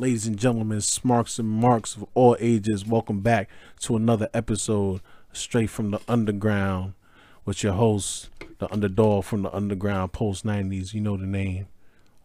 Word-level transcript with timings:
Ladies 0.00 0.26
and 0.26 0.38
gentlemen, 0.38 0.80
smarks 0.80 1.38
and 1.38 1.46
marks 1.46 1.94
of 1.94 2.06
all 2.14 2.34
ages, 2.40 2.86
welcome 2.86 3.20
back 3.20 3.50
to 3.80 3.96
another 3.96 4.30
episode 4.32 5.02
straight 5.30 5.68
from 5.68 5.90
the 5.90 6.00
underground 6.08 6.94
with 7.44 7.62
your 7.62 7.74
host, 7.74 8.30
the 8.60 8.72
underdog 8.72 9.24
from 9.24 9.42
the 9.42 9.54
underground 9.54 10.12
post 10.12 10.42
90s. 10.42 10.94
You 10.94 11.02
know 11.02 11.18
the 11.18 11.26
name. 11.26 11.68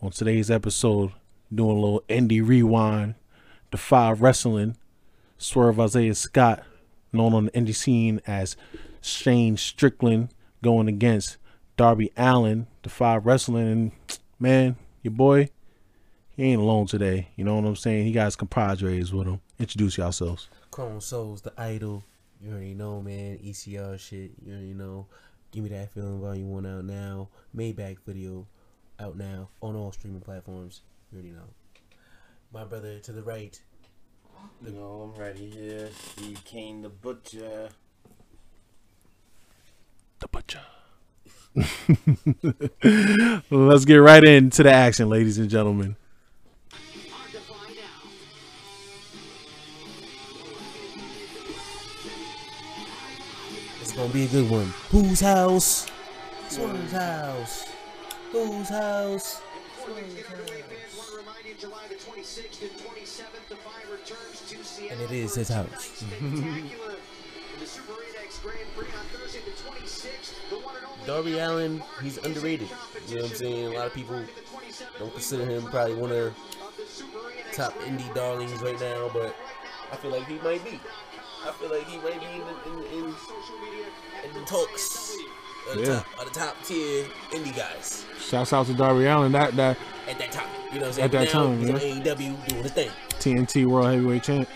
On 0.02 0.10
today's 0.10 0.50
episode, 0.50 1.12
doing 1.54 1.76
a 1.76 1.82
little 1.82 2.02
indie 2.08 2.48
rewind, 2.48 3.16
Defy 3.72 4.14
Wrestling, 4.14 4.78
Swerve 5.38 5.78
Isaiah 5.78 6.16
Scott, 6.16 6.64
known 7.12 7.34
on 7.34 7.46
the 7.48 7.52
indie 7.52 7.76
scene 7.76 8.22
as 8.26 8.56
Shane 9.02 9.58
Strickland, 9.58 10.30
going 10.64 10.88
against 10.88 11.36
Darby 11.76 12.14
Allin, 12.16 12.68
Defy 12.84 13.18
Wrestling. 13.18 13.68
And 13.68 13.92
man, 14.40 14.78
your 15.04 15.12
boy, 15.12 15.50
he 16.36 16.52
ain't 16.52 16.62
alone 16.62 16.88
today. 16.88 17.30
You 17.36 17.46
know 17.46 17.56
what 17.56 17.66
I'm 17.66 17.76
saying? 17.76 18.06
He 18.06 18.12
got 18.12 18.26
his 18.26 18.36
compadres 18.36 19.14
with 19.14 19.28
him. 19.28 19.40
Introduce 19.58 19.98
yourselves. 19.98 20.50
Chrome 20.72 21.00
Souls, 21.00 21.42
the 21.42 21.54
idol. 21.58 22.04
You 22.42 22.52
already 22.52 22.74
know, 22.74 23.02
man. 23.02 23.40
ECR 23.44 23.98
shit. 24.00 24.32
You 24.46 24.54
already 24.54 24.74
know. 24.74 25.08
Give 25.52 25.64
me 25.64 25.70
that 25.70 25.94
feeling 25.94 26.20
volume 26.20 26.52
one 26.52 26.66
out 26.66 26.84
now. 26.84 27.30
Maybach 27.56 27.98
video 28.06 28.46
out 29.00 29.18
now 29.18 29.50
on 29.62 29.76
all 29.76 29.92
streaming 29.94 30.22
platforms. 30.22 30.82
You 31.12 31.20
already 31.20 31.34
know. 31.34 31.48
My 32.52 32.66
brother 32.66 33.00
to 33.00 33.12
the 33.14 33.24
right. 33.24 33.60
You 34.66 34.72
know, 34.72 35.14
I'm 35.16 35.20
ready 35.20 35.50
here. 35.50 35.90
Steve 35.94 36.44
Kane 36.44 36.82
the 36.82 36.90
Butcher. 36.90 37.70
The 40.20 40.28
Butcher. 40.28 40.62
Let's 43.50 43.86
get 43.86 43.96
right 43.96 44.24
into 44.24 44.64
the 44.64 44.72
action, 44.72 45.08
ladies 45.08 45.38
and 45.38 45.50
gentlemen. 45.50 45.96
Be 54.16 54.24
a 54.24 54.28
good 54.30 54.50
one. 54.50 54.74
Whose 54.92 55.20
house? 55.20 55.88
Swerve's 56.48 56.94
house. 56.94 57.66
Whose 58.32 58.70
house? 58.70 59.42
And 64.90 65.02
it 65.02 65.12
is 65.12 65.36
his 65.36 65.50
house. 65.50 66.06
Darby 71.06 71.40
Allin, 71.40 71.84
he's 72.02 72.18
underrated. 72.20 72.70
You 73.10 73.16
know 73.16 73.24
what 73.24 73.32
I'm 73.32 73.36
saying? 73.36 73.66
A 73.66 73.78
lot 73.78 73.88
of 73.88 73.94
people 73.94 74.24
don't 74.98 75.12
consider 75.12 75.44
him 75.46 75.66
probably 75.66 75.96
one 75.96 76.14
of 76.14 76.18
the 76.18 76.34
top 77.52 77.74
indie 77.82 78.16
darlings 78.16 78.62
right 78.62 78.80
now, 78.80 79.12
but 79.12 79.36
I 79.92 79.98
feel 79.98 80.12
like 80.12 80.26
he 80.26 80.36
might 80.36 80.64
be. 80.64 80.80
I 81.46 81.52
feel 81.52 81.70
like 81.70 81.86
he 81.86 81.98
might 81.98 82.20
be 82.20 82.26
in, 82.26 82.42
in, 82.74 83.06
in 83.06 83.16
the 84.40 84.46
talks 84.46 85.16
of 85.72 85.78
the, 85.78 85.82
Yeah. 85.82 85.96
top, 85.96 86.20
of 86.20 86.34
the 86.34 86.40
top 86.40 86.64
tier 86.64 87.06
indie 87.32 87.56
guys 87.56 88.06
Shouts 88.20 88.54
out 88.54 88.66
to 88.68 88.74
Darby 88.74 89.06
Allin. 89.06 89.32
That 89.32 89.56
that 89.56 89.78
at 90.08 90.18
that 90.18 90.32
time. 90.32 90.48
You 90.74 90.80
know 90.80 90.88
what 90.88 90.88
I'm 90.88 90.94
saying? 90.94 91.06
At 91.06 91.12
that 91.12 91.26
now, 91.26 91.32
time, 91.32 91.62
yeah. 91.62 91.74
AEW 91.78 92.48
doing 92.48 92.64
his 92.64 92.72
thing. 92.72 92.92
TNT 93.20 93.66
World 93.66 93.88
Heavyweight 93.88 94.24
Champ. 94.24 94.50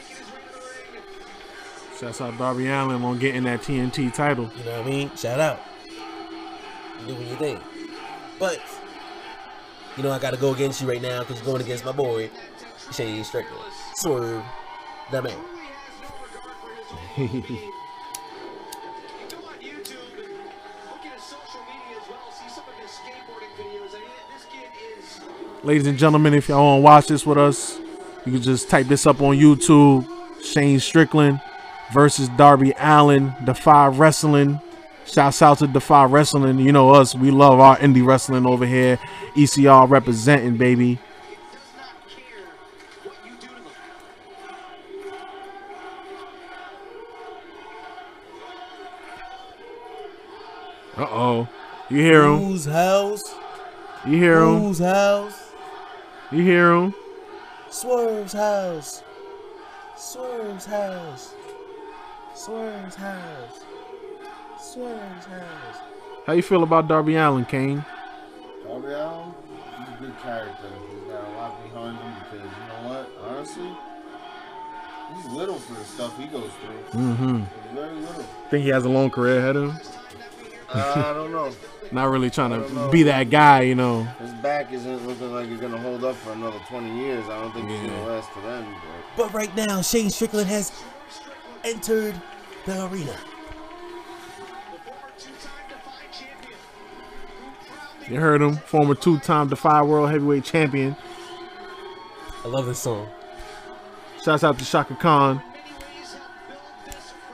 Shouts 1.99 2.21
out 2.21 2.37
Darby 2.37 2.67
Allin 2.67 3.03
on 3.03 3.19
getting 3.19 3.43
that 3.43 3.61
TNT 3.61 4.13
title. 4.13 4.49
You 4.57 4.63
know 4.63 4.77
what 4.79 4.87
I 4.87 4.89
mean? 4.89 5.15
Shout 5.15 5.39
out. 5.39 5.59
You 7.01 7.13
doing 7.13 7.27
your 7.27 7.37
thing. 7.37 7.59
But, 8.39 8.59
you 9.97 10.03
know, 10.03 10.11
I 10.11 10.19
got 10.19 10.31
to 10.31 10.37
go 10.37 10.53
against 10.53 10.81
you 10.81 10.89
right 10.89 11.01
now 11.01 11.19
because 11.19 11.37
you're 11.37 11.45
going 11.45 11.61
against 11.61 11.85
my 11.85 11.91
boy, 11.91 12.29
Shane 12.91 13.23
Strickland. 13.23 13.71
Swerve, 13.95 14.43
that 15.11 15.23
man. 15.23 15.37
Ladies 25.61 25.87
and 25.87 25.97
gentlemen, 25.97 26.33
if 26.33 26.47
y'all 26.47 26.63
want 26.63 26.79
to 26.79 26.83
watch 26.83 27.07
this 27.07 27.25
with 27.25 27.37
us, 27.37 27.77
you 28.25 28.31
can 28.31 28.41
just 28.41 28.69
type 28.69 28.87
this 28.87 29.05
up 29.05 29.21
on 29.21 29.35
YouTube. 29.35 30.07
Shane 30.41 30.79
Strickland 30.79 31.41
versus 31.93 32.29
Darby 32.29 32.73
Allin, 32.77 33.33
Defy 33.43 33.87
Wrestling. 33.87 34.61
Shouts 35.05 35.41
out 35.41 35.57
to 35.57 35.67
Defy 35.67 36.05
Wrestling. 36.05 36.59
You 36.59 36.71
know 36.71 36.91
us, 36.91 37.13
we 37.13 37.29
love 37.29 37.59
our 37.59 37.75
indie 37.77 38.05
wrestling 38.05 38.45
over 38.45 38.65
here. 38.65 38.97
ECR 39.35 39.89
representing, 39.89 40.55
baby. 40.55 40.97
Uh 50.95 51.07
oh. 51.09 51.49
You 51.89 51.97
hear 51.97 52.23
him. 52.23 52.37
Whose 52.37 52.65
house? 52.65 53.23
You 54.05 54.17
hear 54.17 54.39
him. 54.41 54.61
Whose 54.61 54.79
house? 54.79 55.48
You 56.31 56.43
hear 56.43 56.71
him. 56.73 56.93
Swerve's 57.71 58.33
house. 58.33 59.01
Swerve's 59.97 60.65
house. 60.65 61.33
Swerve's 62.35 62.95
house. 62.95 63.65
Swerve's 64.61 65.25
house. 65.25 65.77
How 66.27 66.33
you 66.33 66.43
feel 66.43 66.61
about 66.61 66.87
Darby 66.87 67.15
Allin, 67.15 67.45
Kane? 67.45 67.83
Darby 68.63 68.93
Allin, 68.93 69.33
he's 69.79 69.87
a 69.87 69.97
good 69.99 70.19
character. 70.19 70.69
He's 70.91 71.11
got 71.11 71.27
a 71.27 71.31
lot 71.35 71.63
behind 71.63 71.97
him 71.97 72.13
because, 72.19 72.45
you 72.45 72.67
know 72.67 72.89
what? 72.89 73.09
Honestly, 73.27 73.71
he's 75.15 75.25
little 75.31 75.55
for 75.55 75.73
the 75.73 75.85
stuff 75.85 76.15
he 76.19 76.27
goes 76.27 76.51
through. 76.61 77.01
Mm-hmm. 77.01 77.37
He's 77.37 77.73
very 77.73 77.95
little. 77.95 78.23
Think 78.51 78.63
he 78.63 78.69
has 78.69 78.85
a 78.85 78.89
long 78.89 79.09
career 79.09 79.39
ahead 79.39 79.55
of 79.55 79.71
him. 79.71 79.79
Uh, 80.71 81.03
I 81.07 81.13
don't 81.13 81.31
know. 81.31 81.51
Not 81.91 82.11
really 82.11 82.29
trying 82.29 82.51
to 82.51 82.89
be 82.91 83.03
that 83.03 83.31
guy, 83.31 83.61
you 83.61 83.73
know. 83.73 84.03
His 84.03 84.31
back 84.33 84.71
isn't 84.71 85.07
looking 85.07 85.33
like 85.33 85.47
it's 85.47 85.59
going 85.59 85.71
to 85.71 85.79
hold 85.79 86.03
up 86.03 86.15
for 86.15 86.31
another 86.33 86.59
20 86.67 86.99
years. 86.99 87.27
I 87.27 87.41
don't 87.41 87.51
think 87.51 87.67
he's 87.67 87.79
gonna 87.79 88.05
last 88.05 88.31
to 88.33 88.41
then. 88.41 88.75
But 89.17 89.33
right 89.33 89.53
now, 89.55 89.81
Shane 89.81 90.11
Strickland 90.11 90.47
has 90.47 90.71
entered 91.63 92.13
the 92.65 92.85
arena. 92.85 93.15
You 98.07 98.19
heard 98.19 98.41
him, 98.41 98.55
former 98.57 98.95
two-time 98.95 99.49
Defy 99.49 99.81
World 99.81 100.09
Heavyweight 100.09 100.43
Champion. 100.43 100.95
I 102.43 102.47
love 102.47 102.65
this 102.65 102.79
song. 102.79 103.07
Shouts 104.23 104.43
out 104.43 104.57
to 104.59 104.65
Chaka 104.65 104.95
Khan. 104.95 105.41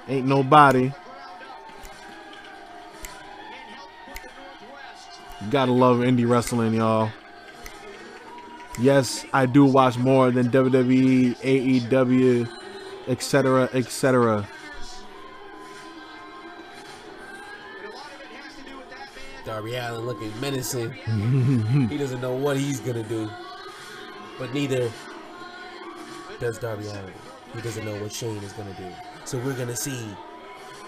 Ain't 0.07 0.27
nobody. 0.27 0.91
Gotta 5.49 5.71
love 5.71 5.97
indie 5.97 6.27
wrestling, 6.27 6.73
y'all. 6.73 7.11
Yes, 8.79 9.25
I 9.31 9.45
do 9.45 9.65
watch 9.65 9.97
more 9.97 10.31
than 10.31 10.49
WWE, 10.49 11.37
AEW, 11.37 12.49
etc., 13.07 13.69
etc. 13.73 14.47
Darby 19.45 19.75
Allin 19.75 20.05
looking 20.05 20.31
menacing. 20.41 20.91
he 21.89 21.97
doesn't 21.97 22.19
know 22.19 22.33
what 22.33 22.57
he's 22.57 22.79
gonna 22.79 23.03
do. 23.03 23.29
But 24.37 24.53
neither 24.53 24.91
does 26.39 26.57
Darby 26.57 26.87
Allin. 26.87 27.13
He 27.53 27.61
doesn't 27.61 27.85
know 27.85 27.95
what 28.01 28.11
Shane 28.11 28.43
is 28.43 28.51
gonna 28.53 28.73
do. 28.73 28.91
So 29.23 29.37
we're 29.37 29.53
gonna 29.53 29.75
see 29.75 30.09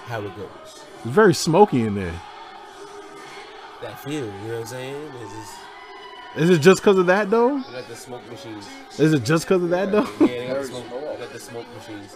how 0.05 0.21
it 0.21 0.35
goes. 0.35 0.49
It's 0.63 1.05
very 1.05 1.33
smoky 1.33 1.83
in 1.83 1.95
there. 1.95 2.13
That 3.81 3.99
feel, 3.99 4.25
you 4.25 4.31
know 4.31 4.53
what 4.53 4.59
I'm 4.61 4.65
saying? 4.65 5.11
It's 5.21 5.33
just, 5.33 5.53
Is 6.37 6.49
it 6.49 6.59
just 6.61 6.81
because 6.81 6.97
of 6.97 7.05
that, 7.07 7.29
though? 7.29 7.57
you 7.57 7.63
got 7.63 7.87
the 7.87 7.95
smoke 7.95 8.31
machines. 8.31 8.67
Is 8.97 9.13
it 9.13 9.23
just 9.23 9.45
because 9.45 9.61
of 9.63 9.69
that, 9.69 9.91
though? 9.91 10.07
Yeah, 10.19 10.27
they 10.27 10.47
got 10.47 10.61
the 10.61 10.67
smoke, 10.67 10.89
they 10.89 11.17
got 11.19 11.33
the 11.33 11.39
smoke 11.39 11.65
machines. 11.75 12.15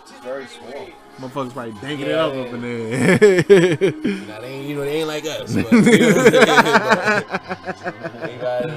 It's 0.00 0.20
very 0.24 0.46
small. 0.46 0.88
Motherfuckers 1.18 1.52
probably 1.52 1.72
danking 1.74 2.06
it 2.06 2.14
up 2.14 2.34
yeah. 2.34 2.40
up 2.40 2.52
in 2.54 2.62
there. 2.62 4.26
Now 4.26 4.40
they 4.40 4.48
ain't, 4.48 4.68
you 4.68 4.74
know, 4.74 4.84
they 4.84 4.96
ain't 4.96 5.08
like 5.08 5.24
us. 5.24 5.54
But, 5.54 5.72
you 5.72 5.98
know 5.98 6.14
what 6.14 6.26
I'm 6.26 6.32
saying? 6.32 7.94
But 8.02 8.22
they 8.22 8.36
got- 8.38 8.70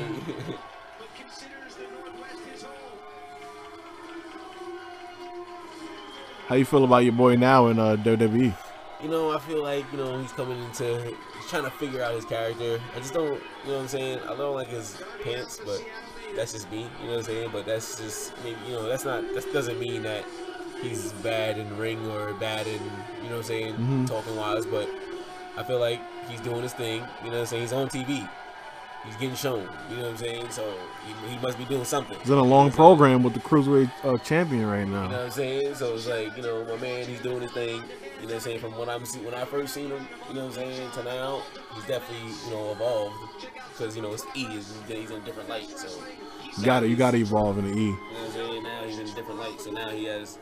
How 6.47 6.53
you 6.55 6.65
feel 6.65 6.83
about 6.83 7.03
your 7.03 7.13
boy 7.13 7.35
now 7.35 7.67
in 7.67 7.79
uh, 7.79 7.95
WWE? 7.95 8.53
You 9.01 9.09
know, 9.09 9.31
I 9.35 9.39
feel 9.39 9.61
like 9.61 9.85
you 9.91 9.97
know 9.97 10.17
he's 10.19 10.31
coming 10.31 10.61
into, 10.63 11.01
he's 11.03 11.49
trying 11.49 11.63
to 11.63 11.71
figure 11.71 12.01
out 12.01 12.13
his 12.13 12.25
character. 12.25 12.79
I 12.95 12.99
just 12.99 13.13
don't, 13.13 13.41
you 13.63 13.69
know 13.71 13.75
what 13.75 13.81
I'm 13.81 13.87
saying? 13.87 14.19
I 14.27 14.35
don't 14.35 14.55
like 14.55 14.67
his 14.67 14.97
pants, 15.23 15.59
but 15.65 15.83
that's 16.35 16.53
just 16.53 16.69
me. 16.71 16.87
You 17.01 17.07
know 17.07 17.11
what 17.13 17.17
I'm 17.19 17.23
saying? 17.23 17.49
But 17.51 17.65
that's 17.65 17.97
just, 17.99 18.33
maybe, 18.43 18.57
you 18.67 18.73
know, 18.73 18.83
that's 18.87 19.05
not, 19.05 19.21
that 19.33 19.51
doesn't 19.53 19.79
mean 19.79 20.03
that 20.03 20.23
he's 20.81 21.11
bad 21.13 21.57
in 21.57 21.77
ring 21.77 22.05
or 22.11 22.33
bad 22.33 22.67
in, 22.67 22.73
you 23.23 23.29
know 23.29 23.37
what 23.37 23.37
I'm 23.37 23.43
saying, 23.43 23.75
Mhm. 23.75 24.07
talking 24.07 24.35
wise. 24.35 24.65
But 24.65 24.89
I 25.57 25.63
feel 25.63 25.79
like 25.79 26.01
he's 26.29 26.41
doing 26.41 26.61
his 26.63 26.73
thing. 26.73 27.03
You 27.23 27.31
know 27.31 27.37
what 27.37 27.39
I'm 27.41 27.45
saying? 27.47 27.61
He's 27.63 27.73
on 27.73 27.89
TV. 27.89 28.27
He's 29.05 29.15
getting 29.15 29.35
shown. 29.35 29.67
You 29.89 29.97
know 29.97 30.03
what 30.03 30.11
I'm 30.11 30.17
saying? 30.17 30.49
So 30.49 30.73
he, 31.05 31.29
he 31.29 31.37
must 31.39 31.57
be 31.57 31.65
doing 31.65 31.85
something. 31.85 32.17
He's 32.19 32.29
in 32.29 32.37
a 32.37 32.43
long 32.43 32.71
program 32.71 33.23
with 33.23 33.33
the 33.33 33.39
cruiserweight 33.39 33.91
uh, 34.03 34.17
champion 34.19 34.65
right 34.65 34.87
now. 34.87 35.03
You 35.03 35.09
know 35.09 35.17
what 35.17 35.25
I'm 35.25 35.31
saying? 35.31 35.75
So 35.75 35.95
it's 35.95 36.07
like, 36.07 36.35
you 36.37 36.43
know, 36.43 36.65
my 36.65 36.77
man, 36.77 37.05
he's 37.05 37.21
doing 37.21 37.41
his 37.41 37.51
thing. 37.51 37.75
You 37.75 37.81
know 37.81 37.85
what 38.27 38.33
I'm 38.33 38.39
saying? 38.39 38.59
From 38.59 38.77
when 38.77 38.89
I'm 38.89 39.05
see, 39.05 39.19
when 39.19 39.33
I 39.33 39.45
first 39.45 39.73
seen 39.73 39.89
him, 39.89 40.07
you 40.29 40.35
know 40.35 40.45
what 40.45 40.57
I'm 40.57 40.71
saying, 40.71 40.91
to 40.91 41.03
now, 41.03 41.41
he's 41.73 41.85
definitely, 41.85 42.31
you 42.45 42.51
know, 42.51 42.71
evolved. 42.71 43.15
Because, 43.71 43.95
you 43.95 44.01
know, 44.01 44.13
it's 44.13 44.25
E, 44.35 44.45
is 44.45 44.73
he's 44.87 45.11
in 45.11 45.17
a 45.17 45.25
different 45.25 45.49
light. 45.49 45.69
So, 45.69 45.89
you 46.57 46.65
got 46.65 46.79
to 46.79 46.87
You 46.87 46.95
got 46.95 47.11
to 47.11 47.17
evolve 47.17 47.57
in 47.57 47.65
the 47.65 47.77
E. 47.77 47.83
You 47.83 47.91
know 47.91 47.97
what 47.97 48.25
I'm 48.27 48.31
saying? 48.31 48.63
Now 48.63 48.83
he's 48.85 48.99
in 48.99 49.07
a 49.07 49.13
different 49.13 49.39
light. 49.39 49.59
So 49.59 49.71
now 49.71 49.89
he 49.89 50.05
has, 50.05 50.37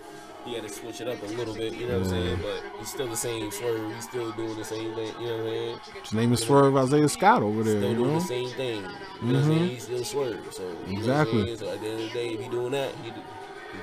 he 0.46 0.54
had 0.56 0.64
to 0.64 0.70
switch 0.70 1.02
it 1.02 1.08
up 1.08 1.22
a 1.22 1.26
little 1.28 1.54
bit, 1.54 1.74
you 1.74 1.88
know 1.88 2.00
what 2.00 2.08
I'm 2.08 2.10
saying? 2.10 2.40
But 2.42 2.64
he's 2.80 2.90
still 2.90 3.08
the 3.08 3.16
same 3.16 3.50
swerve. 3.52 3.94
He's 3.96 4.04
still 4.04 4.32
doing 4.34 4.58
the 4.58 4.64
same 4.66 4.94
thing, 4.96 5.14
you 5.20 5.28
know 5.28 5.38
what 5.38 5.46
I'm 5.46 5.50
saying? 5.50 5.80
His 6.04 6.14
name 6.14 6.34
is 6.34 6.40
Swerve 6.42 6.76
Isaiah 6.76 7.10
Scott 7.10 7.44
over 7.44 7.64
there. 7.64 7.78
Still 7.80 7.90
You 7.90 7.96
doing 7.96 8.14
know. 8.14 8.20
the 8.20 8.26
same 8.26 8.50
thing. 8.50 8.82
You 8.82 8.84
know 8.84 9.34
what 9.34 9.36
I'm 9.36 9.44
saying? 9.46 9.70
He's 9.70 9.84
still 9.84 10.04
swerve. 10.04 10.54
So, 10.54 10.64
you 10.64 10.68
know 10.70 10.74
what 10.76 10.88
I'm 10.88 10.94
Exactly. 10.98 11.56
So 11.58 11.70
at 11.70 11.82
the 11.82 11.88
end 11.88 12.02
of 12.02 12.08
the 12.08 12.14
day, 12.14 12.30
if 12.34 12.42
he 12.42 12.50
doing 12.50 12.72
that, 12.72 12.92
he, 13.04 13.10
do- 13.12 13.22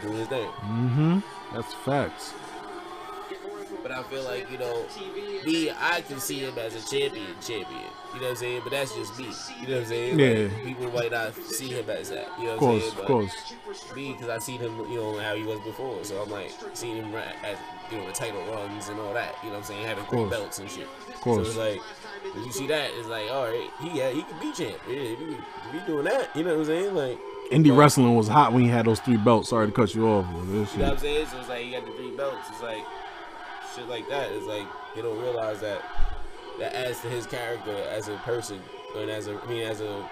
he 0.01 0.07
doing 0.07 0.19
his 0.19 0.29
thing. 0.29 0.49
Mm-hmm. 0.49 1.19
That's 1.55 1.75
facts. 1.75 2.33
But 3.90 3.98
I 3.98 4.02
feel 4.04 4.22
like, 4.22 4.50
you 4.52 4.58
know, 4.58 4.87
me, 5.44 5.70
I 5.70 6.00
can 6.02 6.20
see 6.20 6.38
him 6.38 6.56
as 6.58 6.76
a 6.76 6.88
champion, 6.88 7.26
champion. 7.40 7.66
You 8.14 8.20
know 8.20 8.26
what 8.26 8.31
I'm 8.31 8.37
saying? 8.37 8.60
But 8.62 8.70
that's 8.70 8.94
just 8.94 9.19
me. 9.19 9.25
You 9.60 9.66
know 9.66 9.75
what 9.75 9.82
I'm 9.82 9.87
saying? 9.88 10.19
Yeah. 10.19 10.54
Like, 10.54 10.64
people 10.64 10.90
might 10.92 11.10
not 11.10 11.34
see 11.34 11.69
him 11.70 11.90
as 11.90 12.10
that. 12.10 12.28
You 12.38 12.44
know 12.44 12.54
Of 12.54 12.60
what 12.62 12.70
I'm 12.75 12.81
saying? 12.81 12.92
of 12.92 12.98
But 12.98 13.06
course. 13.06 13.52
Me, 13.96 14.12
because 14.12 14.28
I 14.28 14.38
seen 14.38 14.60
him, 14.60 14.78
you 14.90 14.94
know, 15.00 15.19
how 15.19 15.34
he 15.34 15.42
was 15.42 15.58
before. 15.60 16.04
So 16.04 16.22
I'm 16.22 16.31
like, 16.31 16.52
seeing 16.72 16.96
him 16.98 17.12
ra- 17.12 17.22
at, 17.42 17.58
you 17.90 17.98
know, 17.98 18.06
the 18.06 18.12
title 18.12 18.40
runs 18.52 18.88
and 18.88 19.00
all 19.00 19.12
that. 19.14 19.34
You 19.42 19.48
know 19.48 19.54
what 19.56 19.62
I'm 19.62 19.64
saying? 19.64 19.87
Having 19.87 20.04
three 20.04 20.28
belts 20.28 20.60
and 20.60 20.70
shit. 20.70 20.87
Of 21.08 21.20
course. 21.20 21.52
So 21.52 21.62
it's 21.62 21.81
like, 21.81 22.34
when 22.34 22.44
you 22.44 22.52
see 22.52 22.69
that, 22.69 22.90
it's 22.94 23.08
like, 23.08 23.28
all 23.31 23.46
right, 23.46 23.70
he 23.81 23.98
yeah, 23.98 24.10
he 24.10 24.22
can 24.22 24.38
be 24.38 24.52
champ. 24.52 24.78
Yeah, 24.88 24.94
if 24.94 25.19
he, 25.19 25.25
if 25.25 25.72
he 25.72 25.87
doing 25.87 26.04
that, 26.04 26.37
you 26.37 26.44
know 26.44 26.50
what 26.50 26.60
I'm 26.60 26.66
saying? 26.66 26.94
Like, 26.94 27.19
Indie 27.50 27.76
wrestling 27.76 28.14
was 28.14 28.28
hot 28.28 28.52
when 28.52 28.62
he 28.62 28.69
had 28.69 28.87
those 28.87 29.00
three 29.00 29.16
belts. 29.16 29.48
Sorry 29.48 29.66
to 29.66 29.72
cut 29.72 29.92
you 29.92 30.06
off. 30.06 30.26
this 30.46 30.72
You 30.75 30.78
know 30.78 30.84
what 30.84 30.92
I'm 30.92 30.98
saying? 31.00 31.26
So 31.26 31.40
it's 31.40 31.48
like 31.48 31.66
you 31.66 31.72
got 31.72 31.84
the 31.84 31.92
three 31.92 32.12
belts. 32.12 32.48
It's 32.48 32.62
like 32.62 32.84
shit 33.75 33.88
like 33.88 34.08
that. 34.08 34.31
It's 34.32 34.46
like 34.46 34.67
you 34.96 35.02
don't 35.02 35.20
realize 35.20 35.61
that 35.61 35.82
that 36.58 36.75
adds 36.75 37.00
to 37.00 37.08
his 37.08 37.26
character 37.26 37.75
as 37.90 38.08
a 38.08 38.17
person 38.19 38.61
and 38.96 39.11
as 39.11 39.28
a 39.28 39.40
I 39.40 39.46
mean 39.46 39.62
as 39.62 39.81
a 39.81 40.08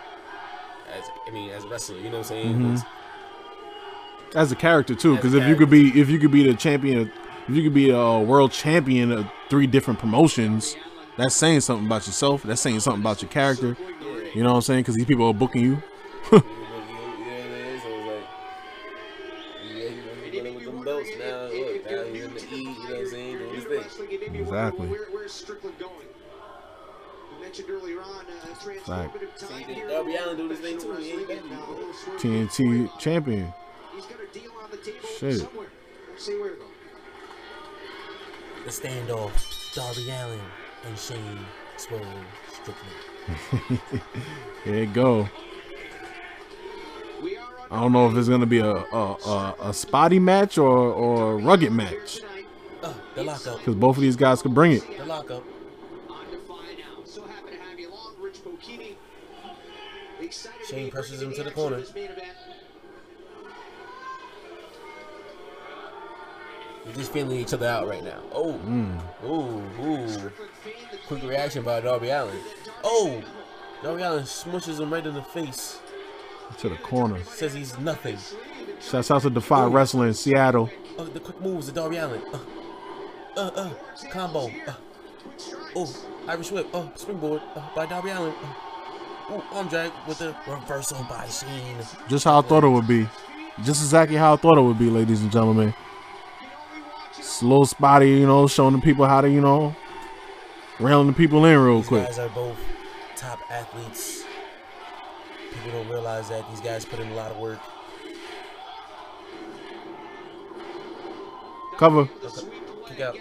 as 0.96 1.04
I 1.26 1.30
mean 1.30 1.50
as 1.50 1.64
a 1.64 1.68
wrestler. 1.68 1.96
You 1.96 2.04
know 2.04 2.18
what 2.18 2.18
I'm 2.18 2.24
saying? 2.24 2.58
Mhm. 2.58 2.86
As 4.34 4.52
a 4.52 4.56
character 4.56 4.94
too, 4.94 5.16
because 5.16 5.34
if 5.34 5.46
you 5.46 5.56
could 5.56 5.70
be 5.70 5.98
if 6.00 6.08
you 6.08 6.18
could 6.18 6.30
be 6.30 6.44
the 6.46 6.54
champion, 6.54 7.10
if 7.48 7.54
you 7.54 7.62
could 7.62 7.74
be 7.74 7.90
a 7.90 8.18
world 8.18 8.52
champion 8.52 9.10
of 9.12 9.26
three 9.48 9.66
different 9.66 9.98
promotions, 9.98 10.76
that's 11.16 11.34
saying 11.34 11.60
something 11.60 11.86
about 11.86 12.06
yourself. 12.06 12.42
That's 12.42 12.60
saying 12.60 12.80
something 12.80 13.00
about 13.02 13.22
your 13.22 13.30
character. 13.30 13.76
You 14.34 14.42
know 14.42 14.50
what 14.50 14.56
I'm 14.56 14.62
saying? 14.62 14.80
Because 14.80 14.96
these 14.96 15.06
people 15.06 15.26
are 15.26 15.34
booking 15.34 15.62
you. 15.62 15.82
Exactly. 24.58 24.88
Where, 24.88 25.06
where's 25.12 25.32
Strickland 25.32 25.78
going? 25.78 25.92
You 27.32 27.40
mentioned 27.40 27.70
earlier 27.70 28.00
on 28.00 28.26
uh, 28.26 28.54
transformative 28.56 29.48
time 29.48 29.62
here. 29.72 29.88
Darby 29.88 30.16
Allin 30.16 30.36
do 30.36 30.48
this 30.48 30.58
thing 30.58 30.78
too? 30.80 30.94
He 30.94 31.12
ain't 31.12 31.28
been 31.28 31.38
and, 31.38 31.52
uh. 31.52 32.18
TNT 32.18 32.98
champion. 32.98 33.52
He's 33.94 34.04
got 34.06 34.18
a 34.20 34.26
deal 34.38 34.50
on 34.62 34.70
the 34.70 34.76
table 34.78 34.98
Shit. 35.18 35.38
somewhere. 35.38 35.68
We'll 36.08 36.18
see 36.18 36.38
where 36.40 36.54
though. 36.56 36.64
The 38.64 38.70
standoff. 38.70 39.74
Darby 39.74 40.10
Allin 40.10 40.40
and 40.86 40.98
Shane 40.98 41.38
Swerve 41.76 42.02
Strickland. 42.50 43.80
There 44.64 44.74
you 44.80 44.86
go. 44.86 45.28
We 47.22 47.36
are 47.36 47.44
on 47.44 47.78
I 47.78 47.80
don't 47.82 47.92
know 47.92 48.10
if 48.10 48.16
it's 48.16 48.28
gonna 48.28 48.46
be 48.46 48.58
a 48.58 48.70
a, 48.72 48.96
a, 48.96 49.54
a 49.60 49.74
spotty 49.74 50.18
match 50.18 50.58
or 50.58 50.68
or 50.68 51.34
a 51.34 51.36
rugged 51.36 51.70
match. 51.70 52.22
Uh, 52.82 52.92
the 53.14 53.24
lockup. 53.24 53.58
Because 53.58 53.74
both 53.74 53.96
of 53.96 54.02
these 54.02 54.16
guys 54.16 54.40
could 54.42 54.54
bring 54.54 54.72
it. 54.72 54.98
The 54.98 55.04
lockup. 55.04 55.42
On 56.08 56.24
to 56.30 56.38
find 56.46 56.78
out. 56.96 57.06
So 57.08 57.22
happy 57.26 57.56
to 57.56 57.62
have 57.62 57.78
you 57.78 57.88
along, 57.90 58.14
Rich 58.20 58.44
Bocchini. 58.44 58.94
Excited 60.20 60.58
to 60.60 60.66
Shane 60.74 60.90
presses 60.90 61.22
him 61.22 61.32
to 61.34 61.42
the 61.42 61.50
corner. 61.50 61.76
this 61.80 61.94
main 61.94 62.04
event. 62.04 62.24
We're 66.86 66.92
just 66.94 67.12
feeling 67.12 67.38
each 67.38 67.52
other 67.52 67.66
out 67.68 67.86
right 67.86 68.02
now. 68.02 68.20
Oh, 68.32 68.54
Mm. 68.54 68.98
ooh, 69.24 69.62
ooh. 69.84 70.08
Strickland 70.08 70.50
feigned 70.64 70.76
the 70.90 70.98
Quick 71.06 71.22
reaction 71.22 71.62
by 71.62 71.80
Darby 71.80 72.08
Allin. 72.10 72.36
Oh, 72.82 73.22
Darby 73.82 74.02
Allin 74.02 74.22
smushes 74.24 74.80
him 74.80 74.92
right 74.92 75.04
in 75.06 75.14
the 75.14 75.22
face. 75.22 75.80
To 76.60 76.68
the 76.70 76.76
corner. 76.76 77.22
Says 77.24 77.52
he's 77.52 77.78
nothing. 77.78 78.16
Shouts 78.80 79.10
out 79.10 79.20
to 79.22 79.28
Defy 79.30 79.66
Wrestling 79.66 80.08
in 80.08 80.14
Seattle. 80.14 80.70
Oh, 80.96 81.04
the 81.04 81.20
quick 81.20 81.38
moves 81.42 81.68
of 81.68 81.74
Darby 81.74 81.96
Allin. 81.98 82.22
Uh, 82.32 82.38
uh, 83.38 83.50
uh, 83.54 83.70
combo. 84.10 84.50
Uh, 84.66 84.74
oh, 85.76 86.06
Irish 86.28 86.50
whip. 86.50 86.68
Oh, 86.74 86.90
springboard 86.96 87.40
uh, 87.54 87.62
by 87.74 87.86
Darby 87.86 88.10
Allin. 88.10 88.32
Uh, 88.32 88.54
oh, 89.30 89.44
arm 89.52 89.68
drag 89.68 89.92
with 90.06 90.18
the 90.18 90.34
reversal 90.46 91.04
by 91.08 91.26
Shane. 91.28 91.76
Just 92.08 92.24
how 92.24 92.40
I 92.40 92.42
thought 92.42 92.64
it 92.64 92.68
would 92.68 92.88
be. 92.88 93.08
Just 93.62 93.82
exactly 93.82 94.16
how 94.16 94.34
I 94.34 94.36
thought 94.36 94.58
it 94.58 94.62
would 94.62 94.78
be, 94.78 94.90
ladies 94.90 95.22
and 95.22 95.32
gentlemen. 95.32 95.74
It's 97.16 97.42
a 97.42 97.46
little 97.46 97.66
spotty, 97.66 98.10
you 98.10 98.26
know, 98.26 98.46
showing 98.48 98.74
the 98.74 98.80
people 98.80 99.04
how 99.06 99.20
to, 99.20 99.30
you 99.30 99.40
know, 99.40 99.74
railing 100.78 101.08
the 101.08 101.12
people 101.12 101.44
in 101.44 101.58
real 101.58 101.78
These 101.78 101.88
quick. 101.88 102.06
guys 102.06 102.18
are 102.18 102.28
both 102.30 102.56
top 103.16 103.40
athletes. 103.50 104.24
People 105.52 105.72
don't 105.72 105.88
realize 105.88 106.28
that 106.28 106.48
these 106.50 106.60
guys 106.60 106.84
put 106.84 107.00
in 107.00 107.08
a 107.08 107.14
lot 107.14 107.30
of 107.30 107.38
work. 107.38 107.58
Cover. 111.76 112.06
Kick 112.06 112.67
out. 113.00 113.16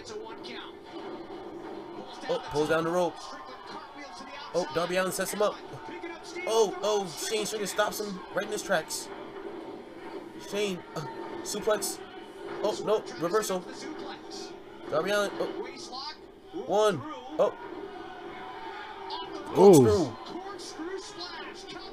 Oh, 2.30 2.44
pulls 2.52 2.70
down 2.70 2.84
the 2.84 2.90
rope. 2.90 3.16
Oh, 4.54 4.68
Darby 4.74 4.96
Allin 4.98 5.12
sets 5.12 5.34
him 5.34 5.42
up. 5.42 5.56
Oh, 6.46 6.76
oh, 6.82 7.08
Shane 7.30 7.46
Strickland 7.46 7.70
stops 7.70 8.00
him 8.00 8.20
right 8.34 8.46
in 8.46 8.52
his 8.52 8.62
tracks. 8.64 9.08
Shane, 10.50 10.80
uh, 10.96 11.06
suplex. 11.44 12.00
Oh, 12.64 12.78
no, 12.86 13.04
reversal. 13.22 13.64
Darby 14.90 15.12
Allin, 15.12 15.32
oh, 15.40 15.46
one. 16.66 17.02
Oh, 17.40 17.54
Oh, 19.50 19.54
corkscrew. 19.56 20.12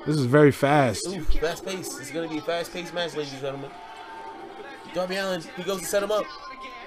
this 0.06 0.16
is 0.16 0.24
very 0.26 0.50
fast. 0.50 1.06
Ooh, 1.08 1.22
fast 1.22 1.64
pace. 1.64 1.98
It's 2.00 2.10
gonna 2.10 2.28
be 2.28 2.38
a 2.38 2.42
fast 2.42 2.72
paced 2.72 2.92
match, 2.92 3.14
ladies 3.14 3.32
and 3.32 3.42
gentlemen. 3.42 3.70
Darby 4.92 5.16
Allin, 5.16 5.42
he 5.56 5.62
goes 5.62 5.80
to 5.80 5.86
set 5.86 6.02
him 6.02 6.10
up. 6.10 6.24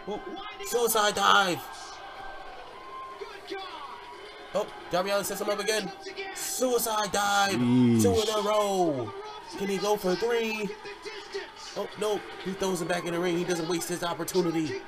Ooh, 0.10 0.20
suicide 0.66 1.16
dive. 1.16 1.60
Oh, 4.56 4.66
Allin 4.94 5.24
sets 5.24 5.42
him 5.42 5.50
up 5.50 5.60
again. 5.60 5.92
Suicide 6.34 7.12
dive. 7.12 7.52
Two 7.52 8.14
in 8.14 8.30
a 8.30 8.42
row. 8.42 9.12
Can 9.58 9.68
he 9.68 9.78
go 9.78 9.98
for 9.98 10.16
three? 10.16 10.70
Oh, 11.76 11.88
no. 12.00 12.20
He 12.44 12.54
throws 12.54 12.82
him 12.82 12.88
back 12.88 13.06
in 13.06 13.14
the 13.14 13.20
ring. 13.20 13.38
He 13.38 13.44
doesn't 13.44 13.68
waste 13.68 13.90
his 13.90 14.04
opportunity. 14.04 14.82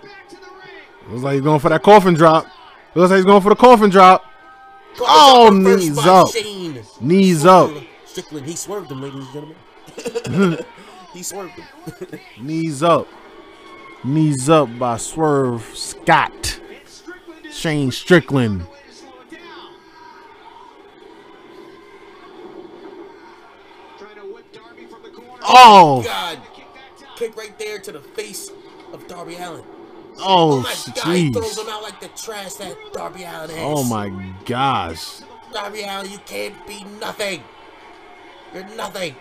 Looks 1.07 1.23
like 1.23 1.33
he's 1.33 1.43
going 1.43 1.59
for 1.59 1.69
that 1.69 1.83
coffin 1.83 2.13
drop. 2.13 2.47
Looks 2.95 3.11
like 3.11 3.17
he's 3.17 3.25
going 3.25 3.41
for 3.41 3.49
the 3.49 3.55
coffin 3.55 3.89
drop. 3.89 4.25
Oh, 4.99 5.49
knees 5.53 5.97
up. 5.99 6.31
Shane. 6.31 6.83
Knees 6.99 7.45
up. 7.45 7.71
Strickland, 8.05 8.47
he 8.47 8.55
swerved 8.55 8.91
him, 8.91 9.01
ladies 9.01 9.25
and 9.25 9.55
gentlemen. 9.95 10.65
he 11.13 11.23
swerved 11.23 11.53
him. 11.53 12.19
Knees 12.41 12.81
up. 12.81 13.07
Knees 14.03 14.49
up 14.49 14.79
by 14.79 14.97
Swerve 14.97 15.63
Scott. 15.75 16.59
Shane 17.51 17.91
Strickland. 17.91 18.65
Oh, 25.41 26.03
God. 26.03 26.39
Kick 27.15 27.35
right 27.35 27.57
there 27.59 27.79
to 27.79 27.91
the 27.91 27.99
face 27.99 28.49
of 28.93 29.05
Darby 29.07 29.35
Allin. 29.35 29.63
oh, 30.19 30.59
oh 30.59 30.61
my 30.61 30.75
God, 30.95 31.15
he 31.15 31.31
throws 31.31 31.57
him 31.57 31.67
out 31.67 31.81
like 31.81 31.99
the 31.99 32.07
trash 32.09 32.53
that 32.55 32.77
Darby 32.93 33.23
Allin 33.23 33.49
is. 33.49 33.57
Oh 33.59 33.83
my 33.83 34.33
gosh. 34.45 35.19
Darby 35.51 35.81
Allin, 35.81 36.09
you 36.11 36.19
can't 36.19 36.65
be 36.65 36.85
nothing. 37.01 37.43
You're 38.53 38.67
nothing. 38.75 39.15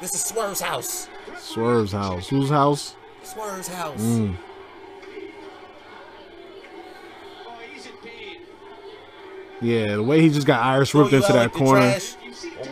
This 0.00 0.14
is 0.14 0.22
Swerve's 0.24 0.60
house. 0.60 1.08
Swerve's 1.38 1.92
house. 1.92 2.28
Whose 2.28 2.50
house? 2.50 2.94
Swerve's 3.28 3.68
house. 3.68 4.00
Mm. 4.00 4.36
Yeah, 9.60 9.96
the 9.96 10.02
way 10.02 10.20
he 10.20 10.30
just 10.30 10.46
got 10.46 10.62
Irish 10.62 10.94
whipped 10.94 11.12
into 11.12 11.32
that 11.32 11.52
corner. 11.52 11.98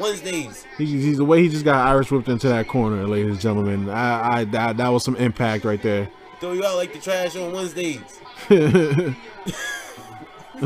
Wednesdays. 0.00 0.64
He, 0.78 0.86
he's 0.86 1.16
the 1.16 1.24
way 1.24 1.42
he 1.42 1.48
just 1.48 1.64
got 1.64 1.84
Irish 1.86 2.10
whipped 2.10 2.28
into 2.28 2.48
that 2.48 2.68
corner, 2.68 3.06
ladies 3.06 3.32
and 3.32 3.40
gentlemen. 3.40 3.90
I, 3.90 4.38
I 4.38 4.44
that, 4.44 4.76
that 4.76 4.88
was 4.88 5.02
some 5.02 5.16
impact 5.16 5.64
right 5.64 5.82
there. 5.82 6.08
Throw 6.40 6.52
you 6.52 6.64
out 6.64 6.76
like 6.76 6.92
the 6.92 7.00
trash 7.00 7.34
on 7.36 7.52
Wednesdays. 7.52 8.20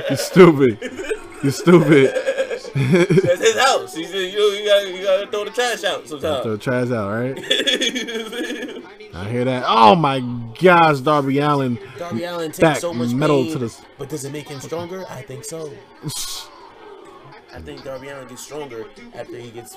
You're 0.00 0.16
stupid. 0.16 0.78
You're 1.42 1.52
stupid. 1.52 2.27
That's 2.78 3.40
his 3.40 3.58
house. 3.58 3.94
He 3.94 4.04
said, 4.04 4.32
you, 4.32 4.40
you, 4.40 4.64
gotta, 4.66 4.90
you 4.92 5.02
gotta 5.02 5.26
throw 5.30 5.44
the 5.44 5.50
trash 5.50 5.84
out 5.84 6.06
sometimes. 6.08 6.42
Throw 6.42 6.58
sometimes. 6.58 6.64
trash 6.64 6.90
out, 6.90 7.10
right? 7.10 7.38
I 9.14 9.28
hear 9.30 9.44
that. 9.44 9.64
Oh 9.66 9.94
my 9.96 10.20
gosh, 10.60 11.00
Darby 11.00 11.38
Allin. 11.40 11.78
Darby 11.98 12.24
Allin 12.24 12.52
takes 12.52 12.80
so 12.80 12.92
much 12.94 13.12
metal 13.12 13.42
pain, 13.44 13.52
to 13.52 13.58
the- 13.58 13.76
but 13.98 14.08
does 14.08 14.24
it 14.24 14.32
make 14.32 14.48
him 14.48 14.60
stronger? 14.60 15.04
I 15.08 15.22
think 15.22 15.44
so. 15.44 15.72
I 17.54 17.60
think 17.60 17.82
Darby 17.82 18.08
Allin 18.10 18.28
gets 18.28 18.42
stronger 18.42 18.84
after 19.14 19.36
he 19.36 19.50
gets 19.50 19.76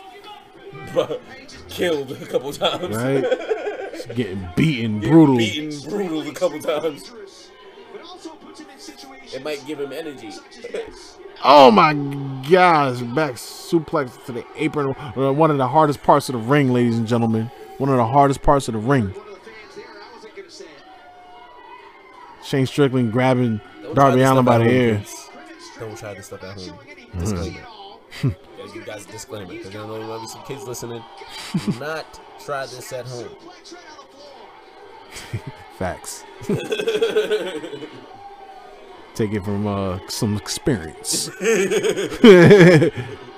killed 1.70 2.12
a 2.12 2.26
couple 2.28 2.52
times. 2.54 2.96
Right? 2.96 3.26
He's 3.94 4.06
getting 4.16 4.48
beaten, 4.56 5.00
brutal. 5.00 5.38
Beaten 5.38 5.90
brutal 5.90 6.22
a 6.28 6.34
couple 6.34 6.60
times. 6.60 7.12
But 7.94 8.02
also 8.06 8.30
puts 8.36 8.60
him 8.60 8.68
in 8.70 8.80
situations 8.80 9.34
It 9.34 9.44
might 9.44 9.66
give 9.66 9.80
him 9.80 9.92
energy. 9.92 10.32
Oh 11.44 11.72
my 11.72 11.94
gosh, 12.50 13.00
back 13.02 13.34
suplex 13.34 14.24
to 14.26 14.32
the 14.32 14.46
apron. 14.56 14.94
Uh, 15.18 15.34
One 15.34 15.50
of 15.52 15.58
the 15.58 15.68
hardest 15.68 16.04
parts 16.04 16.30
of 16.30 16.34
the 16.34 16.40
ring, 16.40 16.72
ladies 16.72 16.98
and 16.98 17.08
gentlemen. 17.08 17.50
One 17.78 17.90
of 17.90 17.98
the 17.98 18.06
hardest 18.06 18.42
parts 18.44 18.68
of 18.68 18.74
the 18.74 18.80
ring. 18.80 19.06
one 19.10 19.28
of 19.28 19.34
the 19.34 19.40
fans 19.40 19.76
there. 19.76 19.86
I 19.88 20.14
wasn't 20.16 20.36
gonna 20.36 20.50
say 20.52 20.66
it. 20.66 22.46
Shane 22.46 22.66
Strickland 22.68 23.12
grabbing 23.12 23.60
Don't 23.82 23.96
Darby 23.96 24.18
this 24.20 24.30
Allin 24.30 24.46
by 24.46 24.58
the 24.60 24.64
home, 24.66 24.74
ear. 24.74 25.04
Don't 25.80 25.98
try 25.98 26.14
this 26.14 26.28
stuff 26.28 26.44
at 26.44 26.60
home. 26.60 26.78
Disclaimer. 27.18 27.60
Gotta 28.22 28.36
give 28.68 28.76
you 28.76 28.84
guys 28.86 29.06
a 29.06 29.12
disclaimer 29.12 29.48
because 29.48 29.70
I 29.70 29.74
know 29.74 29.98
there 29.98 30.08
might 30.08 30.22
be 30.22 30.28
some 30.28 30.44
kids 30.44 30.64
listening. 30.68 31.04
Do 31.66 31.72
not 31.80 32.20
try 32.46 32.66
this 32.68 32.94
at 32.94 33.08
home. 33.08 33.30
Flex 33.40 33.74
right 33.74 33.84
on 33.98 34.06
the 35.32 35.38
floor. 35.40 35.54
Facts. 35.80 36.24
Take 39.22 39.34
it 39.34 39.44
from 39.44 39.68
uh, 39.68 40.00
some 40.08 40.36
experience. 40.36 41.30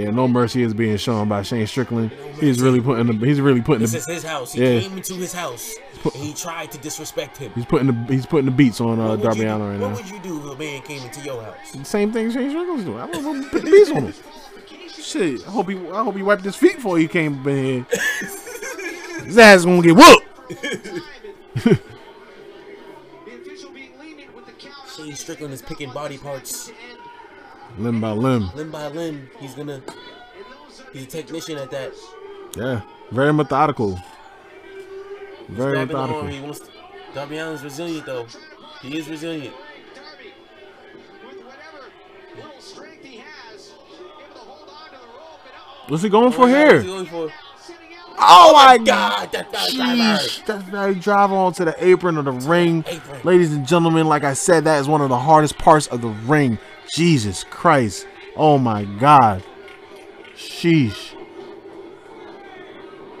yeah, 0.00 0.10
no 0.10 0.26
mercy 0.28 0.62
is 0.62 0.72
being 0.74 0.96
shown 0.96 1.28
by 1.28 1.42
Shane 1.42 1.66
Strickland. 1.66 2.10
He's 2.40 2.60
really 2.60 2.80
putting 2.80 3.06
the 3.06 3.26
he's 3.26 3.40
really 3.40 3.60
putting 3.60 3.80
This 3.82 3.92
the 3.92 3.98
is 3.98 4.06
his 4.06 4.22
house. 4.24 4.52
He 4.52 4.62
Yeah. 4.62 4.80
came 4.80 4.96
into 4.96 5.14
his 5.14 5.32
house 5.32 5.74
and 6.04 6.12
he 6.14 6.32
tried 6.34 6.72
to 6.72 6.78
disrespect 6.78 7.36
him. 7.36 7.52
he's 7.54 7.64
putting 7.66 7.86
the 7.88 8.12
he's 8.12 8.26
putting 8.26 8.46
the 8.46 8.52
beats 8.52 8.80
on 8.80 8.98
uh, 8.98 9.08
What 9.10 9.22
Darby 9.22 9.44
Allin 9.44 9.68
right 9.72 9.80
What 9.80 9.90
now. 9.90 9.96
would 9.96 10.08
you 10.10 10.18
do 10.20 10.38
if 10.50 10.56
a 10.56 10.58
man 10.58 10.82
came 10.82 11.02
into 11.02 11.20
your 11.22 11.42
house? 11.42 11.88
Same 11.88 12.12
thing 12.12 12.30
Shane 12.30 12.50
Strickland's 12.50 12.84
doing. 12.84 12.98
I 13.00 13.06
know, 13.06 13.48
put 13.50 13.62
the 13.64 13.70
beats 13.70 13.90
on 13.90 14.04
him. 14.04 14.14
Shit, 14.88 15.46
I 15.46 15.50
hope 15.50 15.68
he 15.68 15.76
I 15.76 16.02
hope 16.04 16.14
he 16.16 16.22
wiped 16.22 16.44
his 16.44 16.56
feet 16.56 16.76
before 16.76 16.98
he 16.98 17.08
came 17.08 17.46
in 17.48 17.64
here. 17.64 17.86
His 19.24 19.38
ass 19.38 19.60
is 19.60 19.64
gonna 19.64 19.82
get 19.82 19.96
whooped. 19.96 20.26
The 21.54 21.80
official 23.34 23.70
being 23.70 23.92
lenient 23.98 24.34
with 24.34 24.46
the 24.46 24.52
count. 24.52 24.74
Shane 24.96 25.14
Strickland 25.14 25.54
is 25.54 25.62
picking 25.62 25.90
body 25.92 26.18
parts 26.18 26.70
Limb 27.78 28.00
by 28.00 28.10
limb. 28.12 28.50
limb 28.54 28.70
by 28.70 28.88
limb. 28.88 29.30
He's 29.38 29.54
gonna. 29.54 29.74
And 29.74 29.82
those 29.84 30.80
are 30.80 30.90
He's 30.92 31.04
a 31.04 31.06
technician 31.06 31.56
at 31.58 31.70
that. 31.70 31.92
Yeah, 32.56 32.82
very 33.10 33.32
methodical. 33.32 33.98
Very 35.48 35.72
the 35.72 35.78
arm. 35.80 35.88
methodical. 35.88 36.26
He 36.26 36.40
wants. 36.40 36.60
Darby 37.14 37.38
Allin's 37.38 37.62
resilient 37.64 38.06
though. 38.06 38.26
He 38.82 38.98
is 38.98 39.08
resilient. 39.08 39.54
Darby, 39.94 40.32
with 41.26 41.44
whatever 41.44 41.90
little 42.36 42.60
strength 42.60 43.04
he 43.04 43.18
has, 43.18 43.72
able 43.98 44.34
to 44.34 44.38
hold 44.40 44.68
on 44.68 44.90
to 44.90 44.96
the 44.96 45.06
rope 45.06 45.40
and 45.44 45.54
uh-oh, 45.54 45.84
What's 45.88 46.02
he 46.02 46.08
going 46.08 46.32
for 46.32 46.42
Oh, 46.42 46.46
yeah, 46.46 46.72
what's 46.72 46.82
he 46.84 46.88
here? 46.88 46.96
going 46.96 47.06
for? 47.06 47.32
sitting. 47.60 47.76
Oh 48.18 48.52
my 48.54 48.78
God, 48.78 49.32
that 49.32 49.50
that 49.52 49.70
driver. 49.74 50.22
Sheesh, 50.22 50.44
that's 50.46 50.62
very 50.64 50.94
drive 50.94 51.32
onto 51.32 51.64
the 51.64 51.74
apron 51.84 52.16
of 52.18 52.24
the 52.26 52.32
ring. 52.32 52.84
apron. 52.86 53.20
Ladies 53.24 53.52
and 53.54 53.66
gentlemen, 53.66 54.06
like 54.06 54.22
I 54.24 54.34
said, 54.34 54.64
that 54.64 54.78
is 54.80 54.88
one 54.88 55.00
of 55.00 55.08
the 55.08 55.18
hardest 55.18 55.58
parts 55.58 55.86
of 55.88 56.00
the 56.02 56.08
ring. 56.08 56.58
Jesus 56.94 57.44
Christ. 57.44 58.06
Oh 58.36 58.58
my 58.58 58.84
God. 58.84 59.42
Sheesh. 60.34 61.14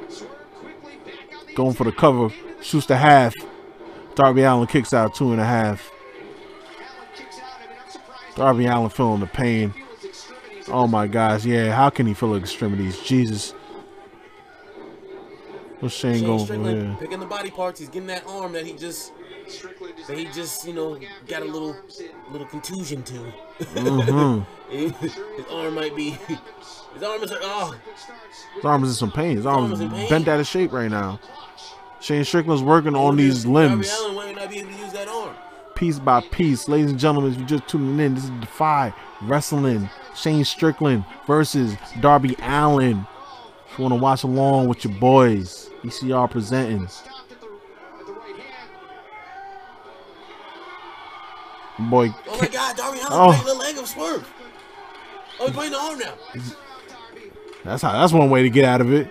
Swerve 0.08 0.30
quickly 0.54 0.96
back 1.04 1.34
on 1.34 1.46
the 1.46 1.54
Going 1.54 1.74
for 1.74 1.84
the 1.84 1.92
cover. 1.92 2.30
Shoots 2.62 2.86
the 2.86 2.96
half. 2.96 3.34
Darby 4.14 4.42
Allin 4.42 4.66
kicks 4.66 4.92
out 4.92 5.14
two 5.14 5.32
and 5.32 5.40
a 5.40 5.44
half. 5.44 5.90
Allin 5.90 7.08
kicks 7.14 7.38
out. 7.38 7.44
I 7.54 7.66
mean, 7.68 7.78
I'm 7.78 7.90
surprised 7.90 8.36
Darby 8.36 8.66
Allin 8.66 8.90
feeling 8.90 9.20
the 9.20 9.26
pain. 9.26 9.70
he 9.72 9.80
feels 9.82 10.04
extremities. 10.04 10.68
Oh 10.68 10.86
my 10.86 11.06
gosh, 11.06 11.44
yeah. 11.44 11.74
How 11.74 11.90
can 11.90 12.06
he 12.06 12.14
feel 12.14 12.34
extremities? 12.34 12.98
Jesus. 13.00 13.54
What's 15.80 15.94
Shane 15.94 16.16
Shane 16.16 16.26
going 16.26 16.46
for 16.46 16.54
here? 16.54 16.96
picking 17.00 17.20
the 17.20 17.26
body 17.26 17.50
parts. 17.50 17.80
He's 17.80 17.88
getting 17.88 18.08
that 18.08 18.26
arm 18.26 18.52
that 18.52 18.66
he 18.66 18.74
just 18.74 19.12
He 20.14 20.24
just 20.26 20.66
you 20.66 20.72
know 20.74 20.98
got 21.28 21.42
a 21.42 21.44
little 21.46 21.76
little 22.30 22.46
contusion 22.46 23.02
to. 23.04 23.32
Mhm. 23.60 24.44
his 24.70 25.46
arm 25.52 25.74
might 25.74 25.94
be. 25.96 26.10
His 26.94 27.02
arm 27.02 27.22
is 27.22 27.30
like 27.30 27.40
oh. 27.42 27.74
His 28.56 28.64
arm 28.64 28.84
is 28.84 28.90
in 28.90 28.94
some 28.96 29.12
pain. 29.12 29.36
His 29.36 29.46
arm 29.46 29.64
is 29.64 29.70
arm 29.70 29.72
is 29.72 29.80
in 29.80 29.90
pain. 29.90 30.08
bent 30.08 30.28
out 30.28 30.40
of 30.40 30.46
shape 30.46 30.72
right 30.72 30.90
now. 30.90 31.20
Shane 32.00 32.24
Strickland's 32.24 32.62
working 32.62 32.94
on 32.96 33.16
these 33.16 33.44
limbs. 33.44 33.92
Allin 33.92 34.14
might 34.14 34.36
not 34.36 34.48
be 34.50 34.60
able 34.60 34.70
to 34.70 34.76
use 34.78 34.92
that 34.92 35.06
arm. 35.08 35.34
piece 35.74 35.98
by 35.98 36.20
piece. 36.20 36.68
Ladies 36.68 36.90
and 36.90 36.98
gentlemen, 37.00 37.32
if 37.32 37.38
you're 37.38 37.48
just 37.48 37.68
tuning 37.68 37.98
in, 38.04 38.14
this 38.14 38.24
is 38.24 38.30
Defy 38.30 38.92
Wrestling. 39.22 39.88
Shane 40.16 40.44
Strickland 40.44 41.04
versus 41.26 41.76
Darby 42.00 42.36
Allin. 42.40 43.06
If 43.70 43.78
you 43.78 43.82
want 43.84 43.94
to 43.94 44.00
watch 44.00 44.22
along 44.24 44.68
with 44.68 44.84
your 44.84 44.94
boys, 44.94 45.68
ECR 45.82 46.30
presenting. 46.30 46.88
Boy, 51.88 52.14
Oh 52.28 52.38
my 52.40 52.48
God, 52.48 52.76
Darby 52.76 52.98
Allin 52.98 53.08
Oh. 53.10 53.42
the 53.46 53.54
leg 53.54 53.76
Swerve. 53.86 54.28
Oh, 55.40 55.46
he's 55.46 55.54
breaking 55.54 55.72
the 55.72 55.78
arm 55.78 55.98
now. 55.98 56.14
That's 57.64 57.82
how. 57.82 57.92
That's 57.92 58.12
one 58.12 58.28
way 58.30 58.42
to 58.42 58.50
get 58.50 58.64
out 58.64 58.80
of 58.80 58.92
it. 58.92 59.10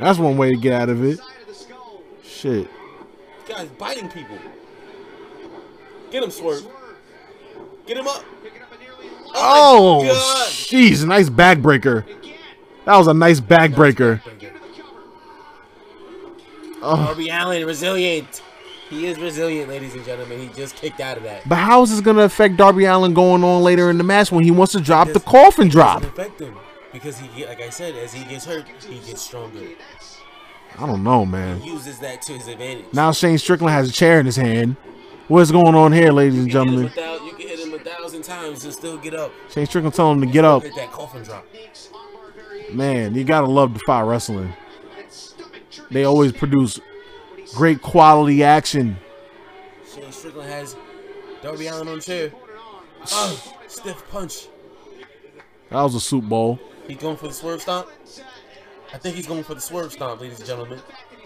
That's 0.00 0.18
one 0.18 0.36
way 0.36 0.50
to 0.50 0.56
get 0.56 0.72
out 0.72 0.88
of 0.88 1.04
it. 1.04 1.18
side 1.18 1.26
of 1.42 1.46
the 1.46 1.54
skull. 1.54 2.02
Shit. 2.24 2.68
This 3.46 3.56
guy's 3.56 3.68
biting 3.68 4.08
people. 4.08 4.36
Get 6.10 6.22
him, 6.22 6.30
Swerve. 6.30 6.66
Get 7.86 7.96
him 7.96 8.06
up. 8.08 8.24
picking 8.42 8.62
up 8.62 8.72
a 8.72 8.78
nearly 8.78 9.10
Oh, 9.34 10.04
my 10.04 10.10
oh, 10.12 10.46
jeez, 10.48 11.04
nice 11.06 11.28
backbreaker. 11.28 12.04
That 12.84 12.96
was 12.96 13.06
a 13.06 13.14
nice 13.14 13.40
backbreaker. 13.40 14.20
Cover. 14.22 14.30
Oh, 16.82 16.96
Darby 16.96 17.28
Allin, 17.30 17.66
resilient. 17.66 18.42
He 18.90 19.06
is 19.06 19.18
resilient, 19.18 19.68
ladies 19.68 19.94
and 19.94 20.04
gentlemen. 20.04 20.38
He 20.40 20.48
just 20.54 20.76
kicked 20.76 21.00
out 21.00 21.16
of 21.16 21.22
that. 21.24 21.48
but 21.48 21.56
how 21.56 21.82
is 21.82 21.90
this 21.90 22.00
gonna 22.00 22.22
affect 22.22 22.56
Darby 22.56 22.84
Allin 22.84 23.14
going 23.14 23.42
on 23.42 23.62
later 23.62 23.90
in 23.90 23.98
the 23.98 24.04
match 24.04 24.30
when 24.30 24.44
he 24.44 24.50
wants 24.50 24.72
to 24.72 24.80
drop 24.80 25.08
the 25.08 25.20
coffin 25.20 25.68
drop? 25.68 26.02
affect 26.04 26.40
him 26.40 26.54
because 26.92 27.18
he, 27.18 27.46
like 27.46 27.60
I 27.60 27.70
said, 27.70 27.94
as 27.96 28.12
he 28.12 28.24
gets 28.24 28.44
hurt, 28.44 28.66
he 28.86 28.98
gets 29.00 29.22
stronger. 29.22 29.60
I 30.78 30.86
don't 30.86 31.02
know, 31.04 31.24
man. 31.24 31.60
He 31.60 31.70
uses 31.70 31.98
that 32.00 32.20
to 32.22 32.32
his 32.34 32.46
advantage. 32.48 32.86
Now 32.92 33.12
Shane 33.12 33.38
Strickland 33.38 33.72
has 33.72 33.88
a 33.88 33.92
chair 33.92 34.20
in 34.20 34.26
his 34.26 34.36
hand. 34.36 34.76
What's 35.28 35.50
going 35.50 35.74
on 35.74 35.92
here, 35.92 36.12
ladies 36.12 36.38
and 36.38 36.46
You 36.48 36.52
can 36.52 36.68
hit 36.68 36.74
him 36.74 36.88
gentlemen? 36.88 36.92
a 36.92 37.18
thou- 37.18 37.24
you 37.26 37.32
can 37.32 37.48
hit 37.48 37.58
him 37.60 37.74
a 37.74 37.78
thousand 37.78 38.22
times 38.22 38.64
and 38.64 38.72
still 38.74 38.98
get 38.98 39.14
up. 39.14 39.32
Shane 39.50 39.64
Strickland 39.66 39.94
telling 39.94 40.18
him 40.20 40.26
to 40.28 40.32
get 40.32 40.44
up. 40.44 40.62
Hit 40.62 40.74
that 40.76 40.92
coffin 40.92 41.22
drop. 41.22 41.46
Makes 41.52 41.88
armbar 41.92 42.34
variation 42.34 42.76
Man, 42.76 43.14
you 43.14 43.24
gotta 43.24 43.46
love 43.46 43.72
Defy 43.72 44.02
Wrestling. 44.02 44.52
and 44.98 45.10
stomach 45.10 45.62
churning. 45.70 45.88
They 45.92 46.04
always 46.04 46.32
produce 46.32 46.78
great 47.54 47.82
quality 47.82 48.42
action. 48.42 48.96
Shane 49.92 50.10
Strickland 50.12 50.50
has 50.50 50.76
Darby 51.42 51.66
Allin 51.68 51.88
on 51.88 52.00
chair. 52.00 52.32
Oh, 53.12 53.54
stiff 53.68 54.08
punch. 54.10 54.48
That 55.70 55.82
was 55.82 55.94
a 55.94 56.00
soup 56.00 56.24
bowl. 56.24 56.58
He's 56.86 56.98
going 56.98 57.16
for 57.16 57.28
the 57.28 57.34
swerve 57.34 57.62
stomp. 57.62 57.88
I 58.92 58.98
think 58.98 59.16
he's 59.16 59.26
going 59.26 59.42
for 59.44 59.54
the 59.54 59.60
swerve 59.60 59.92
stomp, 59.92 60.20
ladies 60.20 60.38
and 60.38 60.46
gentlemen. 60.46 60.80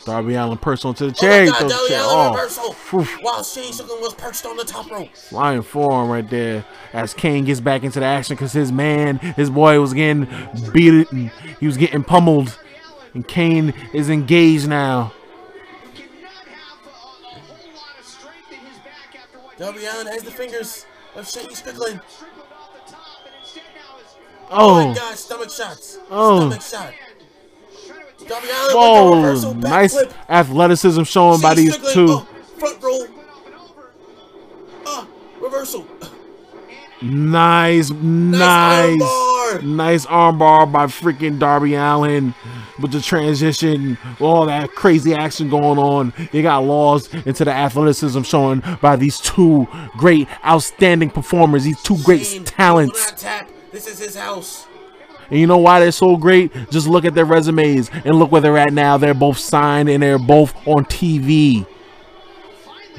Darby 0.05 0.35
Allin 0.35 0.57
perched 0.59 0.85
onto 0.85 1.07
the 1.07 1.11
Oh 1.11 1.21
chair. 1.21 1.47
my 1.47 1.51
God, 1.51 1.69
Darby 1.69 1.89
chair 1.89 2.01
Allin 2.03 2.35
off. 2.39 2.93
While 3.23 3.43
Shane 3.43 3.73
Strickland 3.73 4.01
was 4.01 4.15
perched 4.15 4.47
on 4.47 4.57
the 4.57 4.65
top 4.65 4.91
rope. 4.91 5.15
Flying 5.15 5.63
forearm 5.63 6.09
right 6.09 6.29
there 6.29 6.65
as 6.93 7.13
Kane 7.15 7.45
gets 7.45 7.61
back 7.61 7.83
into 7.83 8.01
the 8.01 8.07
action 8.07 8.37
because 8.37 8.53
his 8.53 8.71
man, 8.73 9.19
his 9.19 9.51
boy, 9.51 9.81
was 9.81 9.93
getting 9.93 10.27
beat 10.73 11.11
and 11.11 11.31
he 11.61 11.67
was 11.67 11.77
getting 11.77 12.05
pummeled. 12.05 12.59
And 13.13 13.27
Kane 13.27 13.75
is 13.93 14.09
engaged 14.09 14.69
now. 14.69 15.13
Darby 19.59 19.85
Allin 19.87 20.07
has 20.07 20.23
the 20.23 20.31
fingers 20.31 20.87
of 21.17 21.29
Shane 21.29 21.53
Strickland. 21.55 22.01
Strickland 22.09 22.43
off 22.53 22.73
the 22.87 22.93
top 22.93 23.27
and 23.27 23.35
instead 23.41 23.63
now 23.75 23.99
is 23.99 24.15
Oh, 24.51 24.81
Oh, 24.81 24.89
my 24.89 24.95
God, 24.95 25.19
stomach 25.19 25.51
shots. 25.51 25.99
Oh. 26.11 26.39
Stomach 26.51 26.63
shot. 26.63 26.95
trying 27.87 28.01
to 28.01 28.25
attack 28.25 28.29
Darby 28.29 28.49
Allin 28.49 28.77
whoa! 28.77 29.17
reversal 29.23 29.55
Nice 29.55 29.95
backflip. 29.97 30.13
athleticism 30.29 31.03
shown 31.05 31.41
by 31.41 31.55
these 31.55 31.75
Strickland, 31.75 31.95
two. 31.95 32.07
oh, 32.11 32.29
front 32.59 32.83
roll. 32.83 33.03
up 33.03 33.09
and 33.47 33.55
over. 33.55 33.91
Uh, 34.87 35.07
reversal. 35.41 35.87
Nice, 37.01 37.91
Nice. 37.91 37.91
nice. 37.91 39.01
Armbar. 39.49 39.63
Nice 39.63 40.07
armbar 40.07 40.71
by 40.71 40.87
freaking 40.87 41.39
Darby 41.39 41.75
Allin 41.75 42.35
with 42.81 42.93
the 42.93 43.01
transition, 43.01 43.99
all 44.21 44.47
that 44.47 44.71
crazy 44.71 45.15
action 45.15 45.49
going 45.49 45.79
on. 45.79 46.13
You 46.33 46.43
got 46.43 46.59
lost 46.59 47.13
into 47.15 47.45
the 47.45 47.53
athleticism 47.53 48.23
shown 48.23 48.63
by 48.81 48.97
these 48.97 49.21
two 49.21 49.67
great, 49.97 50.29
outstanding 50.45 51.11
performers, 51.11 51.65
these 51.65 51.83
two 51.83 51.99
great 52.03 52.25
Shane, 52.27 52.45
talents. 52.45 53.13
tap. 53.17 53.51
This 53.73 53.87
is 53.87 53.99
his 53.99 54.17
house. 54.17 54.67
And 55.31 55.39
you 55.39 55.47
know 55.47 55.59
why 55.59 55.81
they're 55.81 55.93
so 55.93 56.17
great? 56.17 56.53
Just 56.71 56.87
look 56.87 57.05
at 57.05 57.15
their 57.15 57.27
resumes 57.27 57.91
and 57.93 58.19
look 58.19 58.33
where 58.33 58.41
they're 58.41 58.57
at 58.57 58.73
now. 58.73 58.97
They're 58.97 59.13
both 59.13 59.39
signed 59.39 59.91
and 59.91 60.03
they're 60.03 60.19
both 60.19 60.55
on 60.67 60.87
TV 60.87 61.67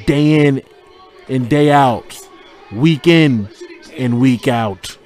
day 0.06 0.46
in 0.46 0.62
and 1.28 1.50
day 1.50 1.72
out, 1.72 2.20
week 2.72 3.08
in 3.08 3.50
and 3.98 4.20
week 4.20 4.48
out. 4.48 4.99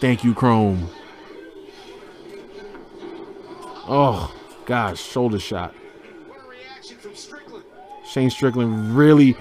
Thank 0.00 0.24
you, 0.24 0.34
Chrome. 0.34 0.88
Oh, 3.88 4.34
gosh, 4.66 5.00
shoulder 5.00 5.38
shot. 5.38 5.74
What 6.28 6.38
a 6.44 6.48
reaction 6.48 6.96
from 6.98 7.14
Strickland. 7.14 7.64
Shane 8.06 8.30
Strickland 8.30 8.96
really 8.96 9.36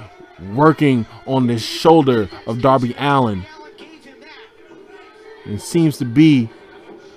working 0.53 1.05
on 1.27 1.47
the 1.47 1.59
shoulder 1.59 2.29
of 2.47 2.61
Darby 2.61 2.93
Allin. 2.97 3.45
Allin 3.57 3.71
gave 3.77 4.03
him 4.03 4.15
that. 4.21 5.51
It 5.51 5.59
seems 5.61 5.97
to 5.99 6.05
be 6.05 6.49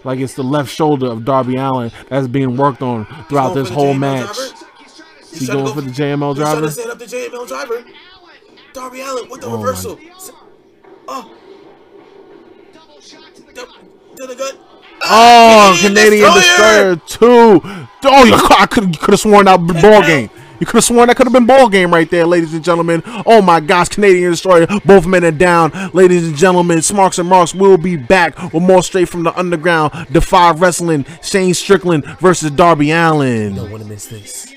like 0.05 0.19
it's 0.21 0.35
the 0.35 0.43
left 0.45 0.71
shoulder 0.73 1.07
of 1.07 1.25
Darby 1.25 1.57
Allin 1.57 1.91
that's 2.09 2.27
being 2.29 2.57
worked 2.57 2.83
on 2.83 3.07
throughout 3.29 3.55
this 3.55 3.69
whole 3.69 3.95
JML 3.95 3.99
match. 3.99 4.25
driver? 4.37 4.55
He's 4.79 5.01
He 5.33 5.39
He's 5.39 5.49
going 5.49 5.65
go 5.65 5.73
for 5.75 5.81
the 5.81 5.91
JML 5.91 6.35
He's 6.35 6.43
trying 6.43 6.59
driver? 6.59 6.61
to 6.67 6.71
set 6.71 6.91
up 6.91 6.99
the 6.99 7.05
JML 7.07 7.49
driver. 7.49 7.85
Darby 8.73 9.01
Allin 9.01 9.29
with 9.31 9.41
the 9.41 9.47
Oh 9.47 9.57
reversal. 9.57 9.99
S- 10.17 10.33
Oh, 11.09 11.31
to, 14.23 14.26
the 14.29 14.35
gut. 14.37 14.59
Oh, 15.05 15.75
ah, 15.75 15.79
Canadian 15.83 16.33
Destroyer 16.33 16.97
two. 17.07 17.61
Oh, 18.05 18.25
you- 18.25 18.35
I 18.57 18.67
could 18.67 18.95
you 18.95 19.00
could 19.00 19.11
have 19.12 19.21
sworn 19.21 19.47
that 19.47 19.57
been 19.67 19.81
ball 19.81 20.02
game. 20.02 20.31
You 20.61 20.67
could 20.67 20.76
have 20.76 20.85
sworn 20.85 21.09
that 21.09 21.17
could 21.17 21.26
have 21.26 21.33
been 21.33 21.47
ball 21.47 21.69
game 21.69 21.93
right 21.93 22.09
there, 22.09 22.25
ladies 22.25 22.55
and 22.55 22.62
gentlemen. 22.62 23.02
Oh 23.26 23.43
my 23.43 23.59
gosh, 23.59 23.88
Canadian 23.88 24.31
Destroyer, 24.31 24.69
both 24.85 25.07
men 25.07 25.25
are 25.25 25.33
down, 25.33 25.73
ladies 25.93 26.29
and 26.29 26.37
gentlemen. 26.37 26.83
Smarks 26.83 27.19
and 27.19 27.29
Marks 27.29 27.52
will 27.52 27.76
be 27.76 27.97
back 27.97 28.41
with 28.52 28.62
more 28.62 28.83
straight 28.85 29.09
from 29.09 29.25
the 29.25 29.37
underground. 29.37 29.93
Defy 30.12 30.52
Wrestling, 30.52 31.05
Shane 31.21 31.55
Strickland 31.55 32.05
versus 32.21 32.52
Darby 32.52 32.93
Allin. 32.93 33.55
You 33.55 33.61
Don't 33.62 33.71
want 33.73 33.83
to 33.83 33.88
miss 33.88 34.07
this. 34.07 34.55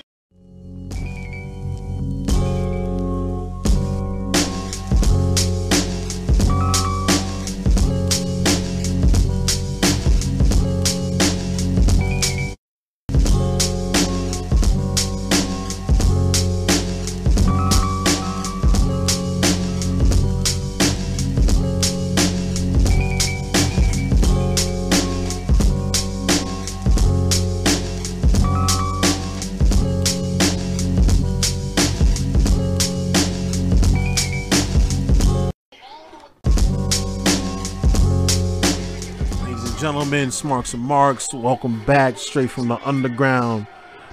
Gentlemen, 39.86 40.32
Smarks 40.32 40.74
and 40.74 40.82
Marks, 40.82 41.32
welcome 41.32 41.80
back 41.86 42.18
straight 42.18 42.50
from 42.50 42.68
the 42.70 42.80
underground. 42.88 43.68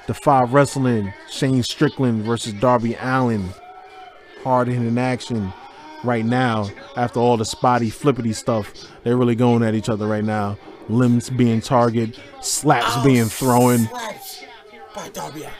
Defy 0.06 0.42
Wrestling, 0.42 1.14
Shane 1.30 1.62
Strickland 1.62 2.24
versus 2.24 2.52
Darby 2.52 2.94
Allin. 3.00 3.48
Hard 4.44 4.68
hitting 4.68 4.98
action 4.98 5.50
right 6.04 6.26
now 6.26 6.68
after 6.94 7.20
all 7.20 7.38
the 7.38 7.46
spotty 7.46 7.88
flippity 7.88 8.34
stuff. 8.34 8.70
They're 9.02 9.16
really 9.16 9.34
going 9.34 9.62
at 9.62 9.74
each 9.74 9.88
other 9.88 10.06
right 10.06 10.22
now. 10.22 10.58
Limbs 10.90 11.30
being 11.30 11.62
targeted, 11.62 12.20
slaps 12.42 12.96
Oh, 12.98 13.04
being 13.04 13.24
thrown. 13.24 13.78
Slaps 13.86 14.44
by 14.94 15.08
Darby 15.08 15.44
Allin. 15.44 15.54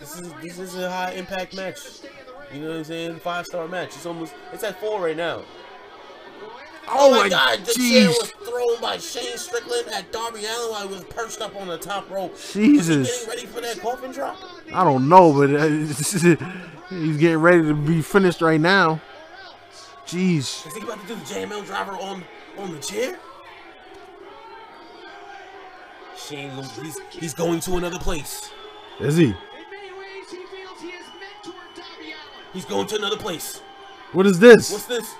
This 0.00 0.18
is 0.18 0.32
this 0.40 0.58
is 0.58 0.76
a 0.76 0.90
high 0.90 1.10
impact 1.10 1.54
match. 1.54 1.76
You 2.54 2.62
know 2.62 2.68
what 2.70 2.76
I'm 2.78 2.84
saying? 2.84 3.18
Five 3.18 3.44
star 3.44 3.68
match. 3.68 3.88
It's 3.88 4.06
almost 4.06 4.32
it's 4.50 4.64
at 4.64 4.80
four 4.80 5.02
right 5.02 5.14
now. 5.14 5.42
Oh, 6.92 7.10
my 7.10 7.28
god, 7.28 7.64
the 7.64 7.72
chair 7.72 8.08
was 8.08 8.30
thrown 8.30 8.80
by 8.80 8.98
Shane 8.98 9.36
Strickland 9.36 9.88
at 9.88 10.10
Darby 10.10 10.40
Allin 10.44 10.70
while 10.70 10.88
he 10.88 10.94
was 10.94 11.04
perched 11.04 11.40
up 11.40 11.54
on 11.54 11.68
the 11.68 11.78
top 11.78 12.10
rope. 12.10 12.36
Jesus. 12.52 13.24
Getting 13.26 13.28
ready 13.28 13.46
for 13.46 13.60
that 13.60 13.80
coffin 13.80 14.10
drop? 14.10 14.36
I 14.74 14.82
don't 14.82 15.08
know, 15.08 15.32
but 15.32 15.54
uh, 15.54 15.68
he's 16.90 17.16
getting 17.16 17.38
ready 17.38 17.62
to 17.62 17.74
be 17.74 18.02
finished 18.02 18.40
right 18.40 18.60
now. 18.60 19.00
Jeez. 20.06 20.66
Is 20.66 20.74
he 20.74 20.82
about 20.82 21.00
to 21.02 21.06
do 21.06 21.14
the 21.14 21.20
JML 21.22 21.64
driver 21.64 21.92
on 21.92 22.24
on 22.58 22.72
the 22.72 22.80
chair? 22.80 23.16
Shane, 26.16 26.50
he's 26.82 26.98
he's 27.10 27.34
going 27.34 27.60
to 27.60 27.76
another 27.76 27.98
place. 27.98 28.50
Is 28.98 29.16
he? 29.16 29.26
In 29.26 29.30
many 29.30 29.92
ways, 29.92 30.30
he 30.30 30.36
feels 30.38 30.80
he 30.80 30.90
has 30.90 31.06
mentored 31.06 31.76
Darby 31.76 32.06
Allin. 32.06 32.46
He's 32.52 32.64
going 32.64 32.88
to 32.88 32.96
another 32.96 33.16
place. 33.16 33.62
What 34.12 34.26
is 34.26 34.40
this? 34.40 34.72
What's 34.72 34.86
this? 34.86 35.14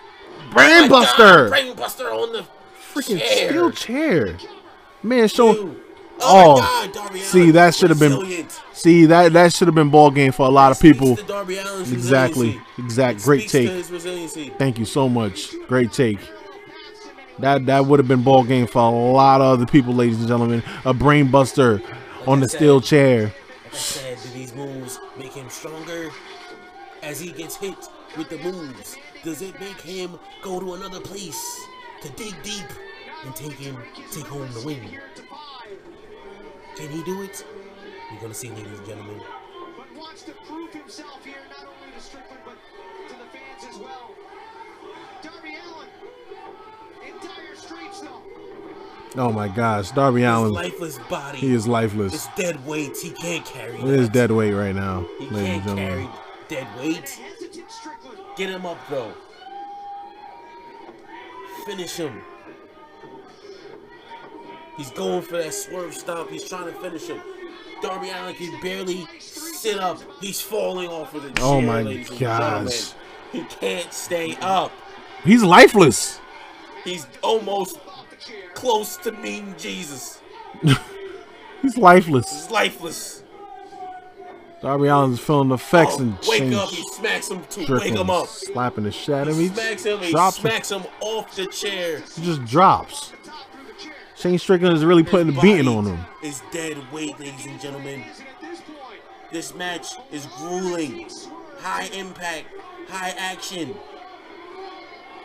Brain 0.51 0.69
Oh 0.71 0.81
my 0.83 0.89
God, 0.89 0.89
Buster! 0.89 1.47
Uh, 1.47 1.51
Brainbuster 1.51 2.13
on 2.23 2.33
the 2.33 2.45
Freaking 2.95 3.19
chair. 3.21 3.49
steel 3.51 3.71
chair. 3.71 4.37
Man, 5.03 5.29
show. 5.29 5.55
Dude. 5.55 5.77
Oh, 6.23 6.57
Oh, 6.63 6.87
my 6.87 6.93
God, 6.93 7.17
see, 7.19 7.51
that 7.53 7.75
should 7.75 7.89
have 7.91 7.99
been- 7.99 8.47
See 8.75 9.07
that 9.07 9.33
that 9.35 9.53
should 9.55 9.69
have 9.69 9.75
been 9.75 9.91
ball 9.91 10.11
game 10.11 10.33
for 10.33 10.47
a 10.47 10.51
lot 10.51 10.71
of 10.73 10.81
people. 10.81 11.19
Exactly. 11.93 12.61
Exact. 12.79 13.23
Great 13.23 13.49
take. 13.49 13.85
Thank 14.59 14.79
you 14.79 14.85
so 14.85 15.09
much. 15.09 15.55
Great 15.69 15.93
take. 15.93 16.19
That 17.39 17.65
that 17.67 17.87
would 17.87 17.99
have 17.99 18.09
been 18.09 18.23
ball 18.23 18.45
game 18.45 18.67
for 18.67 18.79
a 18.81 18.91
lot 18.91 19.41
of 19.41 19.47
other 19.61 19.67
people, 19.67 19.95
ladies 19.95 20.19
and 20.19 20.29
gentlemen. 20.29 20.63
A 20.85 20.93
brain 20.93 21.31
buster 21.31 21.81
on 22.27 22.41
the 22.41 22.49
steel 22.49 22.81
chair. 22.81 23.23
Like 23.25 23.33
I 23.73 23.77
said, 23.77 24.19
do 24.23 24.29
these 24.31 24.55
moves 24.55 24.99
make 25.19 25.33
him 25.33 25.49
stronger? 25.49 26.11
As 27.03 27.19
he 27.21 27.33
gets 27.33 27.57
hit 27.57 27.77
with 28.19 28.29
the 28.29 28.37
moves, 28.39 28.97
does 29.25 29.43
it 29.43 29.59
make 29.61 29.81
him 29.81 30.19
go 30.43 30.61
to 30.61 30.75
another 30.75 31.01
place 31.01 31.61
to 32.03 32.09
dig 32.11 32.35
deep 32.43 32.67
and 33.25 33.35
take 33.37 33.53
him, 33.53 33.77
take 34.11 34.27
home 34.27 34.49
the 34.53 34.63
win? 34.65 34.81
Can 36.77 36.91
he 36.91 37.03
do 37.05 37.23
it? 37.23 37.45
We're 38.13 38.21
gonna 38.21 38.35
see, 38.35 38.51
ladies 38.51 38.79
and 38.79 38.87
gentlemen. 38.87 39.21
But 39.77 39.95
wants 39.97 40.23
to 40.25 40.33
prove 40.33 40.73
himself 40.73 41.25
here, 41.25 41.35
not 41.51 41.67
only 41.69 41.95
to 41.95 42.01
Strickland, 42.01 42.41
but 42.45 42.57
to 43.09 43.15
the 43.15 43.29
fans 43.31 43.75
as 43.75 43.79
well. 43.79 44.11
Darby 45.23 45.55
Allin 45.67 45.89
in 47.07 47.15
dire 47.27 47.57
straits, 47.57 48.01
though. 48.01 48.23
Oh 49.21 49.33
my 49.33 49.49
gosh, 49.49 49.91
Darby 49.91 50.23
His 50.23 50.31
Allin. 50.31 50.53
lifeless 50.53 50.99
body. 51.11 51.39
He 51.39 51.53
is 51.53 51.69
lifeless. 51.69 52.15
It's 52.15 52.29
dead 52.37 52.65
weight. 52.67 52.97
He 52.97 53.11
can't 53.11 53.45
carry 53.45 53.77
It 53.79 53.85
is 53.85 54.07
that. 54.09 54.13
dead 54.15 54.31
weight 54.31 54.53
right 54.55 54.75
now, 54.75 55.05
He 55.19 55.27
ladies 55.29 55.33
and 55.33 55.47
can't 55.47 55.65
gentlemen. 55.65 55.87
carry 55.87 56.09
dead 56.49 56.67
weight. 56.79 57.09
Hesitant 57.11 57.71
Strickland. 57.71 58.19
Get 58.37 58.51
him 58.51 58.67
up, 58.67 58.79
though. 58.89 59.13
Finish 61.67 61.97
him. 61.97 62.23
He's 64.77 64.91
going 64.93 65.23
for 65.23 65.37
that 65.37 65.53
swerve 65.53 65.95
stomp. 65.95 66.31
He's 66.31 66.49
trying 66.49 66.73
to 66.73 66.73
finish 66.81 67.07
him. 67.07 67.21
Darby 67.83 68.11
Allin 68.11 68.35
can 68.35 68.61
barely 68.61 69.07
sit 69.19 69.79
up. 69.79 70.01
He's 70.21 70.41
falling 70.41 70.89
off 70.89 71.15
of 71.15 71.23
the 71.23 71.29
oh 71.31 71.35
chair. 71.35 71.45
Oh 71.45 71.61
my 71.61 72.07
gosh. 72.19 72.93
He 73.33 73.45
can't 73.45 73.93
stay 73.93 74.37
up. 74.41 74.73
He's 75.25 75.43
lifeless. 75.43 76.19
He's 76.85 77.07
almost 77.23 77.79
close 78.55 78.97
to 78.99 79.13
meeting 79.13 79.55
Jesus. 79.59 80.21
He's 81.63 81.77
lifeless. 81.77 82.31
He's 82.31 82.51
lifeless. 82.51 83.23
Darby 84.63 84.89
Allin's 84.89 85.21
feeling 85.21 85.49
the 85.49 85.55
effects 85.55 85.95
Oh, 85.99 86.03
and 86.03 86.19
wake 86.29 86.41
change. 86.41 86.55
up. 86.55 86.69
He 86.69 86.83
smacks 86.91 87.31
him 87.31 87.43
to 87.43 87.61
wake 87.61 87.67
Strickland 87.67 87.97
him 87.99 88.11
up. 88.11 88.27
slapping 88.29 88.85
the 88.85 88.93
shit 88.93 89.15
out 89.15 89.29
of 89.29 89.35
him. 89.37 89.41
He 89.41 89.49
smacks 89.49 89.85
him. 89.85 89.99
He 90.01 90.11
drops 90.11 90.37
him. 90.37 90.43
smacks 90.43 90.71
him 90.71 90.83
off 91.01 91.35
the 91.35 91.47
chair. 91.47 92.03
He 92.15 92.23
just 92.25 92.45
drops. 92.45 93.13
Top 93.25 93.47
through 93.53 93.67
the 93.73 93.81
chair. 93.83 93.93
Shane 94.17 94.39
Strickland 94.39 94.77
is 94.77 94.85
really 94.85 95.03
putting 95.03 95.29
the 95.35 95.41
beating 95.41 95.67
on 95.69 95.87
him. 95.87 95.99
Is 96.23 96.43
dead 96.53 96.77
weight, 96.93 97.19
ladies 97.19 97.47
and 97.47 97.59
gentlemen. 97.61 98.05
This 99.33 99.55
match 99.55 99.87
is 100.13 100.27
grueling. 100.39 101.09
High 101.61 101.89
impact, 101.95 102.47
high 102.89 103.15
action. 103.17 103.69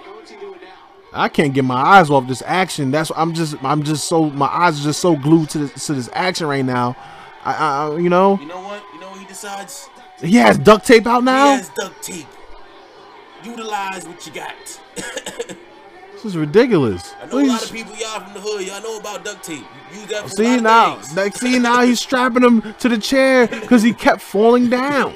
what's 0.05 0.29
he 0.31 0.37
doing 0.39 0.59
now? 0.61 0.69
I 1.13 1.29
can't 1.29 1.53
get 1.53 1.63
my 1.65 1.75
eyes 1.81 2.09
off 2.09 2.27
this 2.27 2.43
action. 2.45 2.91
That's 2.91 3.11
I'm 3.15 3.33
just 3.33 3.55
I'm 3.63 3.83
just 3.83 4.05
so 4.07 4.29
my 4.29 4.47
eyes 4.47 4.79
are 4.79 4.83
just 4.83 4.99
so 4.99 5.15
glued 5.15 5.49
to 5.51 5.59
this 5.59 5.85
to 5.87 5.93
this 5.93 6.09
action 6.13 6.47
right 6.47 6.65
now. 6.65 6.95
I, 7.43 7.53
I 7.53 7.97
you 7.97 8.09
know 8.09 8.37
You 8.39 8.47
know 8.47 8.61
what? 8.61 8.83
You 8.93 8.99
know 8.99 9.14
what 9.43 9.89
he 10.21 10.35
has 10.37 10.57
duct 10.57 10.85
tape 10.85 11.05
out 11.07 11.23
now? 11.23 11.45
He 11.45 11.51
now. 11.51 11.57
has 11.57 11.69
duct 11.77 12.01
tape. 12.03 12.27
utilize 13.43 14.07
what 14.07 14.25
you 14.25 14.33
got. 14.33 14.81
This 16.15 16.33
is 16.33 16.37
ridiculous. 16.37 17.13
I 17.21 17.25
know 17.27 17.37
a 17.39 17.45
lot 17.45 17.63
of 17.63 17.71
people 17.71 17.93
y'all 17.97 18.19
from 18.21 18.33
the 18.33 18.39
hood. 18.39 18.65
Y'all 18.65 18.81
know 18.81 18.97
about 18.97 19.23
duct 19.23 19.43
tape. 19.43 19.63
You 19.93 19.99
use 19.99 20.07
that 20.09 20.27
See 20.31 20.59
now, 20.59 20.95
things. 20.95 21.15
like, 21.15 21.35
see 21.35 21.59
now 21.59 21.81
he's 21.83 21.99
strapping 21.99 22.41
him 22.41 22.73
to 22.79 22.89
the 22.89 22.97
chair 22.97 23.45
because 23.47 23.83
he 23.83 23.93
kept 23.93 24.21
falling 24.21 24.67
down. 24.69 25.13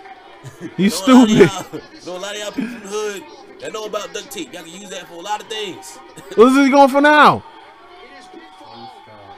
He's 0.78 1.06
Know 1.06 1.14
a 1.14 1.26
lot 1.26 1.28
of 1.28 1.50
stupid. 1.50 1.82
y'all- 2.06 2.06
Know 2.06 2.16
a 2.16 2.22
lot 2.22 2.34
of 2.34 2.40
y'all 2.40 2.52
people 2.52 2.70
from 2.70 2.80
the 2.82 2.88
hood 2.88 3.22
that 3.60 3.72
know 3.74 3.84
about 3.84 4.14
duct 4.14 4.30
tape. 4.30 4.52
Y'all 4.54 4.62
can 4.62 4.72
use 4.72 4.88
that 4.90 5.06
for 5.06 5.14
a 5.14 5.20
lot 5.20 5.42
of 5.42 5.48
things. 5.48 5.96
What 6.36 6.48
is 6.56 6.64
he 6.66 6.70
going 6.70 6.88
for 6.88 7.00
now? 7.02 7.44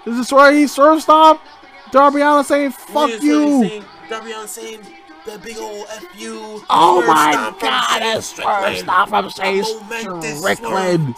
This 0.04 0.12
is 0.12 0.18
this 0.18 0.32
where 0.32 0.52
he 0.52 0.66
serve 0.68 1.02
stop? 1.02 1.42
Darby 1.90 2.20
Allin 2.20 2.44
saying 2.44 2.70
"fuck 2.70 3.10
you." 3.22 3.62
he's 3.62 3.70
saying- 3.70 3.84
Darby 4.08 4.32
Allin 4.32 4.48
saying 4.48 4.80
that 5.26 5.42
big 5.42 5.56
old 5.58 5.86
F 5.90 6.04
you. 6.16 6.62
Oh 6.68 7.04
my 7.06 7.54
God, 7.60 8.00
that's 8.00 8.26
swerve 8.26 8.44
Strickland. 8.44 8.78
stop 8.78 9.08
from 9.08 9.26
A 9.26 9.30
Shane 9.30 9.64
Strickland. 9.64 11.14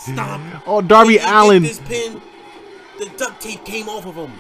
Oh, 0.67 0.81
Darby 0.81 1.17
When 1.17 1.27
he 1.27 1.33
Allin. 1.33 1.63
This 1.63 1.81
pin, 1.81 2.21
the 2.99 3.07
duct 3.17 3.41
tape 3.41 3.65
came 3.65 3.89
off 3.89 4.07
of 4.07 4.15
him. 4.15 4.33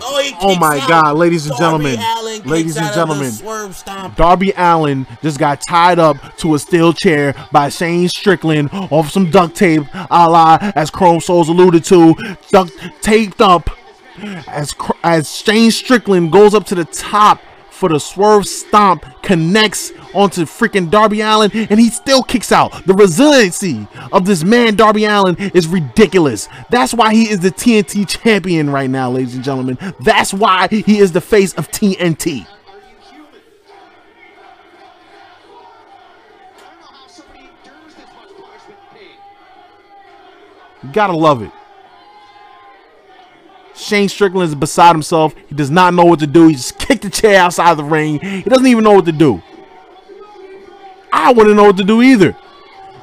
Oh, 0.00 0.30
Oh 0.40 0.56
my 0.58 0.80
out. 0.80 0.88
God, 0.88 1.16
ladies 1.16 1.46
and 1.46 1.56
Darby 1.56 1.94
gentlemen. 1.94 2.44
Ladies 2.44 2.76
and 2.76 2.86
out 2.86 2.98
of 3.08 3.08
the 3.08 3.42
gentlemen. 3.42 4.14
Darby 4.16 4.52
Allin 4.56 5.06
just 5.22 5.38
got 5.38 5.62
tied 5.62 5.98
up 5.98 6.36
to 6.38 6.54
a 6.54 6.58
steel 6.58 6.92
chair 6.92 7.34
by 7.52 7.68
Shane 7.68 8.08
Strickland 8.08 8.68
off 8.72 9.10
some 9.10 9.30
duct 9.30 9.54
tape, 9.54 9.84
a 9.94 10.28
la 10.28 10.58
as 10.74 10.90
Chrome 10.90 11.20
Souls 11.20 11.48
alluded 11.48 11.84
to, 11.84 12.14
duct 12.50 12.72
taped 13.00 13.40
up 13.40 13.70
as 14.46 14.74
as 15.02 15.34
Shane 15.34 15.70
Strickland 15.70 16.32
goes 16.32 16.54
up 16.54 16.64
to 16.66 16.74
the 16.74 16.84
top 16.84 17.40
for 17.70 17.90
the 17.90 18.00
swerve 18.00 18.46
stomp, 18.46 19.04
connects 19.22 19.92
onto 20.14 20.44
freaking 20.44 20.90
Darby 20.90 21.20
Allin, 21.20 21.50
and 21.52 21.78
he 21.78 21.90
still 21.90 22.22
kicks 22.22 22.50
out. 22.50 22.86
The 22.86 22.94
resiliency 22.94 23.86
of 24.12 24.24
this 24.24 24.42
man, 24.42 24.76
Darby 24.76 25.04
Allin, 25.04 25.36
is 25.54 25.68
ridiculous. 25.68 26.48
That's 26.70 26.94
why 26.94 27.12
he 27.12 27.28
is 27.28 27.40
the 27.40 27.50
TNT 27.50 28.08
champion 28.08 28.70
right 28.70 28.88
now, 28.88 29.10
ladies 29.10 29.34
and 29.34 29.44
gentlemen. 29.44 29.78
That's 30.00 30.32
why 30.32 30.68
he 30.68 30.98
is 30.98 31.12
the 31.12 31.20
face 31.20 31.52
of 31.54 31.70
TNT. 31.70 32.46
Gotta 32.72 32.76
love 32.76 33.12
human? 33.12 33.32
I 36.56 36.60
don't 36.60 36.80
know 36.80 36.86
how 36.86 37.06
somebody 37.08 37.40
endures 37.40 37.94
this 37.94 38.06
much 38.14 38.28
punishment 38.36 38.78
and 38.78 38.98
pain. 38.98 39.18
You 40.82 40.92
gotta 40.92 41.16
love 41.16 41.42
it. 41.42 41.50
Shane 43.76 44.08
Strickland 44.08 44.48
is 44.48 44.54
beside 44.54 44.92
himself. 44.92 45.34
He 45.48 45.54
does 45.54 45.70
not 45.70 45.94
know 45.94 46.06
what 46.06 46.20
to 46.20 46.26
do. 46.26 46.48
He 46.48 46.54
just 46.54 46.78
kicked 46.78 47.02
the 47.02 47.10
chair 47.10 47.40
outside 47.40 47.74
the 47.74 47.84
ring. 47.84 48.18
He 48.20 48.42
doesn't 48.42 48.66
even 48.66 48.84
know 48.84 48.92
what 48.92 49.04
to 49.04 49.12
do. 49.12 49.42
I 51.12 51.32
wouldn't 51.32 51.56
know 51.56 51.64
what 51.64 51.76
to 51.76 51.84
do 51.84 52.02
either. 52.02 52.36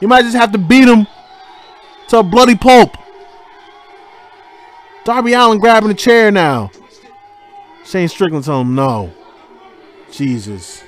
You 0.01 0.07
might 0.07 0.23
just 0.23 0.35
have 0.35 0.51
to 0.51 0.57
beat 0.57 0.87
him 0.87 1.07
to 2.09 2.19
a 2.19 2.23
bloody 2.23 2.55
pulp. 2.55 2.97
Darby 5.05 5.33
Allin 5.33 5.59
grabbing 5.59 5.89
the 5.89 5.95
chair 5.95 6.31
now. 6.31 6.71
Shane 7.85 8.07
Strickland 8.07 8.45
telling 8.45 8.67
him 8.67 8.75
no. 8.75 9.11
Jesus. 10.11 10.83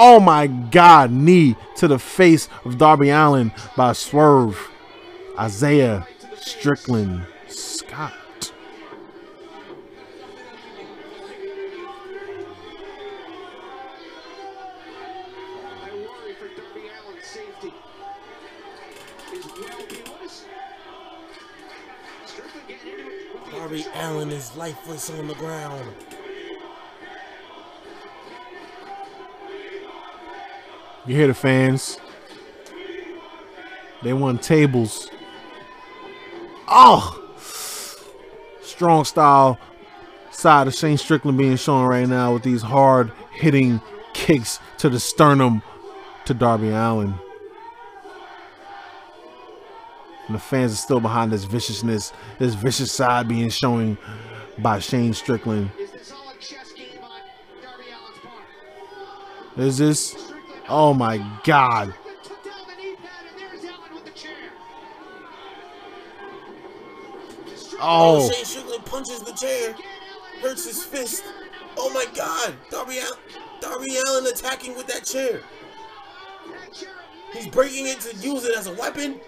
Oh 0.00 0.20
my 0.20 0.46
God, 0.46 1.10
knee 1.10 1.56
to 1.74 1.88
the 1.88 1.98
face 1.98 2.48
of 2.64 2.78
Darby 2.78 3.10
Allin 3.10 3.50
by 3.76 3.92
Swerve. 3.94 4.70
Isaiah 5.36 6.06
Strickland 6.36 7.26
Scott. 7.48 8.14
Darby? 23.50 23.84
Allin 23.94 24.30
is 24.30 24.56
lifeless 24.56 25.10
on 25.10 25.26
the 25.26 25.34
ground. 25.34 25.92
You 31.08 31.14
hear 31.14 31.26
the 31.28 31.32
fans? 31.32 31.98
They 34.02 34.12
won 34.12 34.36
tables. 34.36 35.10
Oh! 36.68 37.14
Strong 38.60 39.06
style 39.06 39.58
side 40.30 40.66
of 40.66 40.74
Shane 40.74 40.98
Strickland 40.98 41.38
being 41.38 41.56
shown 41.56 41.86
right 41.86 42.06
now 42.06 42.34
with 42.34 42.42
these 42.42 42.60
hard 42.60 43.10
hitting 43.32 43.80
kicks 44.12 44.60
to 44.76 44.90
the 44.90 45.00
sternum 45.00 45.62
to 46.26 46.34
Darby 46.34 46.68
Allin. 46.68 47.14
And 50.26 50.36
the 50.36 50.40
fans 50.40 50.74
are 50.74 50.76
still 50.76 51.00
behind 51.00 51.32
this 51.32 51.44
viciousness, 51.44 52.12
this 52.38 52.52
vicious 52.52 52.92
side 52.92 53.28
being 53.28 53.48
shown 53.48 53.96
by 54.58 54.78
Shane 54.78 55.14
Strickland. 55.14 55.70
Is 59.56 59.78
this 59.78 60.27
all 60.68 60.94
a 60.94 61.08
chess 61.08 61.08
game 61.08 61.18
on 61.18 61.18
Darby 61.18 61.18
Allin's 61.18 61.18
part? 61.18 61.18
Is 61.18 61.18
this? 61.18 61.18
Oh 61.18 61.18
my 61.18 61.18
God. 61.44 61.94
Strickland 61.94 62.24
took 62.24 62.44
down 62.44 62.68
the 62.68 62.82
knee 62.82 62.96
pad, 62.96 63.26
and 63.30 63.40
there's 63.40 63.64
Allin 63.64 63.94
with 63.94 64.04
the 64.04 64.10
chair. 64.10 64.50
Oh. 67.80 68.30
Shane 68.30 68.44
Strickland 68.44 68.84
punches 68.84 69.20
the 69.20 69.32
chair, 69.32 69.74
hurts 70.40 70.64
his 70.66 70.82
fist. 70.82 71.24
Oh 71.76 71.90
my 71.92 72.06
God, 72.14 72.54
Darby 72.70 72.98
Allin, 72.98 73.18
Darby 73.60 73.96
Allin 74.06 74.26
attacking 74.26 74.76
with 74.76 74.86
that 74.88 75.04
chair. 75.04 75.40
He's 77.32 77.46
breaking 77.46 77.86
it 77.86 78.00
to 78.00 78.16
use 78.16 78.44
it 78.44 78.56
as 78.56 78.66
a 78.66 78.72
weapon. 78.74 79.20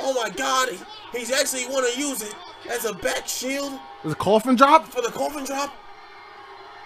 Oh 0.00 0.14
my 0.14 0.30
God, 0.30 0.70
he's 1.12 1.30
actually 1.30 1.66
want 1.66 1.92
to 1.92 2.00
use 2.00 2.22
it 2.22 2.34
as 2.70 2.84
a 2.86 2.94
back 2.94 3.28
shield 3.28 3.78
a 4.04 4.14
coffin 4.14 4.56
drop? 4.56 4.88
for 4.88 5.02
the 5.02 5.10
coffin 5.10 5.44
drop. 5.44 5.74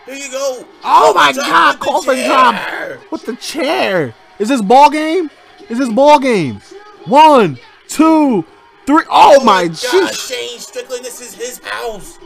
Here 0.07 0.15
you 0.15 0.31
go. 0.31 0.67
Oh 0.85 1.15
my 1.15 1.33
god, 1.33 1.81
coffin 1.81 2.27
drop 2.27 3.11
with 3.11 3.25
the 3.25 3.37
chair. 3.37 4.15
Is 4.39 4.49
this 4.49 4.61
ball 4.61 4.91
game? 4.91 5.31
Is 5.69 5.79
this 5.79 5.89
ball 5.89 6.19
game? 6.19 6.61
One, 7.07 7.59
two, 7.89 8.45
three. 8.87 9.05
Oh, 9.11 9.39
oh 9.41 9.45
my 9.45 9.69
God, 9.69 9.77
jeez. 9.77 10.29
Shane 10.29 10.59
Strickland, 10.59 11.05
this 11.05 11.21
is 11.21 11.35
his 11.35 11.59
house. 11.65 12.19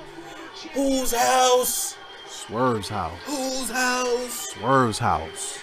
Whose 0.75 1.13
house? 1.13 1.97
Swerve's 2.27 2.89
house. 2.89 3.19
Whose 3.27 3.71
house? 3.71 4.47
Swerve's 4.55 4.99
house. 4.99 5.59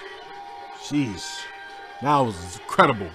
Jeez. 0.83 1.41
That 2.01 2.19
was 2.19 2.59
incredible. 2.59 3.09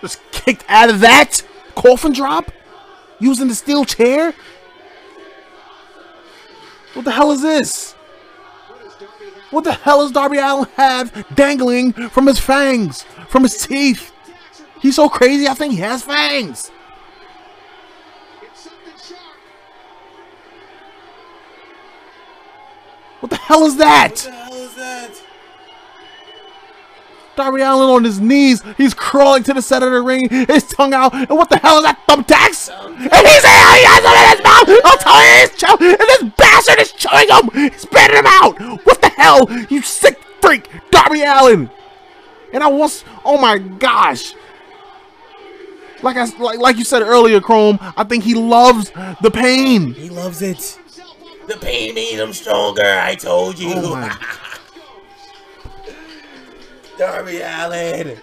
Just 0.00 0.20
kicked 0.32 0.64
out 0.68 0.90
of 0.90 1.00
that 1.00 1.42
coffin 1.74 2.12
drop 2.12 2.50
using 3.20 3.48
the 3.48 3.54
steel 3.54 3.84
chair. 3.84 4.34
What 6.94 7.04
the 7.04 7.10
hell 7.10 7.32
is 7.32 7.42
this? 7.42 7.92
What 9.50 9.64
the 9.64 9.72
hell 9.72 10.02
does 10.02 10.12
Darby 10.12 10.38
Allin 10.38 10.68
have 10.76 11.26
dangling 11.34 11.92
from 11.92 12.26
his 12.26 12.38
fangs, 12.38 13.02
from 13.28 13.42
his 13.42 13.66
teeth? 13.66 14.12
He's 14.80 14.96
so 14.96 15.08
crazy, 15.08 15.46
I 15.48 15.54
think 15.54 15.74
he 15.74 15.80
has 15.80 16.02
fangs. 16.02 16.70
What 23.20 23.30
the 23.30 23.36
hell 23.36 23.64
is 23.64 23.76
that? 23.76 24.28
Darby 27.36 27.60
Allin 27.62 27.88
on 27.88 28.04
his 28.04 28.20
knees. 28.20 28.62
He's 28.76 28.94
crawling 28.94 29.42
to 29.44 29.54
the 29.54 29.62
center 29.62 29.86
of 29.88 29.92
the 29.92 30.02
ring, 30.02 30.28
his 30.28 30.64
tongue 30.64 30.94
out. 30.94 31.14
And 31.14 31.30
what 31.30 31.50
the 31.50 31.58
hell 31.58 31.78
is 31.78 31.84
that? 31.84 32.00
Thumbtacks? 32.08 32.70
And 32.70 33.26
he's 33.26 33.44
he 33.44 33.84
has 33.84 34.02
them 34.02 34.14
in 34.14 34.30
his 34.30 34.44
mouth. 34.44 34.80
I'll 34.84 34.98
tell 34.98 35.22
you, 35.22 35.40
he's 35.40 35.56
chow- 35.56 35.76
and 35.80 35.98
this 35.98 36.22
bastard 36.36 36.78
is 36.80 36.92
chewing 36.92 37.28
him. 37.28 37.70
He's 37.72 37.80
spitting 37.82 38.16
him 38.16 38.26
out. 38.26 38.58
What 38.86 39.00
the 39.00 39.08
hell? 39.08 39.50
You 39.70 39.82
sick 39.82 40.18
freak, 40.40 40.68
Darby 40.90 41.22
Allin. 41.22 41.70
And 42.52 42.62
I 42.62 42.68
was, 42.68 43.04
oh 43.24 43.38
my 43.40 43.58
gosh. 43.58 44.34
Like 46.02 46.16
I 46.16 46.24
like, 46.38 46.58
like 46.58 46.76
you 46.76 46.84
said 46.84 47.02
earlier, 47.02 47.40
Chrome, 47.40 47.78
I 47.80 48.04
think 48.04 48.24
he 48.24 48.34
loves 48.34 48.90
the 49.22 49.30
pain. 49.32 49.94
He 49.94 50.10
loves 50.10 50.42
it. 50.42 50.78
The 51.48 51.56
pain 51.56 51.94
made 51.94 52.18
him 52.18 52.32
stronger. 52.32 52.84
I 52.84 53.14
told 53.14 53.58
you. 53.58 53.72
Oh 53.74 53.96
my 53.96 54.08
Darby 56.98 57.40
Allin. 57.40 58.20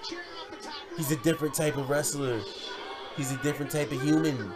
He's 0.97 1.11
a 1.11 1.17
different 1.17 1.53
type 1.53 1.77
of 1.77 1.89
wrestler. 1.89 2.41
He's 3.17 3.31
a 3.31 3.37
different 3.37 3.71
type 3.71 3.91
of 3.91 4.01
human. 4.01 4.51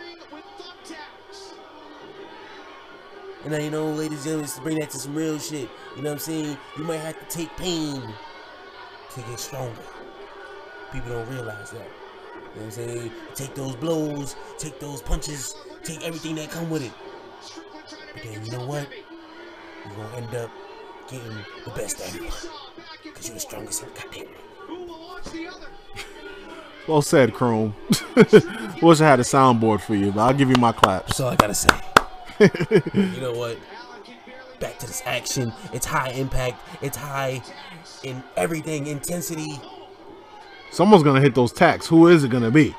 And 3.44 3.52
now 3.52 3.60
you 3.60 3.70
know, 3.70 3.92
ladies 3.92 4.26
and 4.26 4.26
gentlemen, 4.26 4.50
to 4.50 4.62
bring 4.62 4.80
that 4.80 4.90
to 4.92 4.98
some 4.98 5.14
real 5.14 5.38
shit. 5.38 5.70
You 5.96 6.02
know 6.02 6.10
what 6.10 6.14
I'm 6.14 6.20
saying? 6.20 6.58
You 6.78 6.84
might 6.84 6.98
have 6.98 7.20
to 7.20 7.38
take 7.38 7.56
pain 7.58 8.02
to 9.14 9.22
get 9.22 9.40
stronger. 9.40 9.82
People 10.92 11.12
don't 11.12 11.30
realize 11.30 11.72
that. 11.72 11.88
You 12.34 12.42
know 12.42 12.52
what 12.54 12.64
I'm 12.64 12.72
saying? 12.72 13.12
Take 13.36 13.54
those 13.54 13.76
blows, 13.76 14.36
take 14.58 14.80
those 14.80 15.02
punches, 15.02 15.56
take 15.84 16.04
everything 16.04 16.36
that 16.36 16.50
come 16.50 16.70
with 16.70 16.84
it. 16.84 16.92
But 18.14 18.24
then 18.24 18.46
you 18.46 18.52
know 18.52 18.66
what? 18.66 18.88
You're 19.86 19.96
gonna 19.96 20.18
end 20.18 20.36
up 20.36 20.50
getting 21.10 21.38
the 21.66 21.72
best 21.72 22.00
of 22.00 22.08
everyone. 22.08 22.32
Cause 23.14 23.28
you're 23.28 23.36
the 23.36 23.40
strongest 23.40 23.84
in 23.84 23.90
goddamn 23.90 24.22
ring. 24.22 24.30
Who 24.60 24.84
will 24.84 25.00
launch 25.00 25.26
the 25.26 25.48
other? 25.48 25.68
Well 26.88 27.02
said, 27.02 27.34
Chrome. 27.34 27.74
Wish 28.16 29.02
I 29.02 29.08
had 29.08 29.20
a 29.20 29.24
soundboard 29.24 29.82
for 29.82 29.96
you, 29.96 30.12
but 30.12 30.22
I'll 30.22 30.34
give 30.36 30.52
you 30.52 30.56
my 30.58 30.72
claps. 30.72 31.18
That's 31.18 31.20
all 31.20 31.30
I 31.32 31.36
gotta 31.36 31.56
say. 31.56 31.70
you 32.94 33.22
know 33.22 33.34
what? 33.34 33.58
Back 34.60 34.78
to 34.78 34.86
this 34.86 35.02
action. 35.04 35.52
It's 35.74 35.88
high 35.88 36.10
impact. 36.12 36.62
It's 36.84 36.96
high 36.96 37.42
in 38.04 38.22
everything. 38.38 38.86
Intensity. 38.86 39.60
Someone's 40.72 41.02
gonna 41.02 41.22
hit 41.22 41.34
those 41.34 41.52
tacks. 41.52 41.88
Who 41.88 42.08
is 42.08 42.24
it 42.24 42.30
gonna 42.30 42.52
be? 42.52 42.76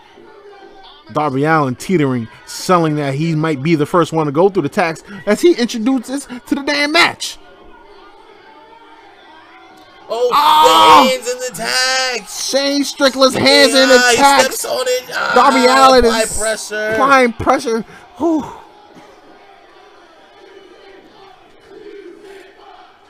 Darby 1.13 1.43
Allin 1.45 1.75
teetering, 1.75 2.29
selling 2.47 2.95
that 2.97 3.15
he 3.15 3.35
might 3.35 3.61
be 3.61 3.75
the 3.75 3.87
first 3.87 4.13
one 4.13 4.27
to 4.27 4.33
go 4.33 4.49
through 4.49 4.63
the 4.63 4.69
tax 4.69 5.03
as 5.27 5.41
he 5.41 5.55
introduces 5.55 6.27
to 6.47 6.55
the 6.55 6.63
damn 6.63 6.93
match. 6.93 7.39
Oh, 10.09 10.29
the 10.31 11.11
hands 11.11 11.29
in 11.29 11.39
the 11.39 11.51
tags. 11.57 12.49
Shane 12.49 12.85
Strickland's 12.85 13.35
hands 13.37 13.75
in 13.75 13.89
Yeah, 13.89 13.97
the 13.97 14.09
he 14.11 14.17
tax. 14.17 14.45
steps 14.45 14.65
on 14.65 14.85
it. 14.87 15.11
Ah, 15.13 15.33
Darby 15.35 15.67
Allin 15.67 16.05
apply 16.05 16.21
is 16.23 16.39
pressure. 16.39 16.89
applying 16.93 17.33
pressure. 17.33 17.81
Whew. 18.19 18.45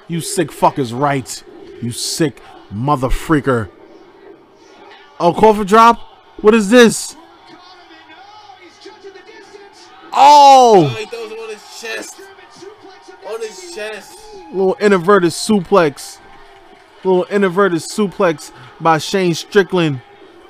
You 0.09 0.21
sick 0.21 0.49
fuckers, 0.51 0.99
right? 0.99 1.43
You 1.83 1.91
sick 1.91 2.41
mother 2.71 3.09
freaker. 3.09 3.69
Oh, 5.19 5.33
call 5.35 5.55
for 5.55 5.65
drop? 5.65 5.99
What 6.41 6.55
is 6.55 6.71
this? 6.71 7.13
In. 7.15 7.19
Oh, 7.19 8.57
he's 8.63 8.79
judging 8.85 9.13
the 9.13 9.19
distance. 9.21 9.89
Oh, 10.13 10.85
Oh, 10.85 10.95
he 10.95 11.07
throws 11.07 11.33
him 11.33 11.39
on 11.39 11.49
his 11.51 11.81
chest. 11.81 12.19
German 12.19 12.35
suplex 12.53 13.07
him 13.09 13.17
On 13.35 13.41
his 13.41 13.75
chest. 13.75 14.19
little 14.53 14.75
inverted 14.75 15.31
suplex. 15.33 16.19
Little 17.07 17.25
inverted 17.25 17.79
suplex 17.79 18.51
by 18.81 18.99
Shane 18.99 19.35
Strickland. 19.35 20.01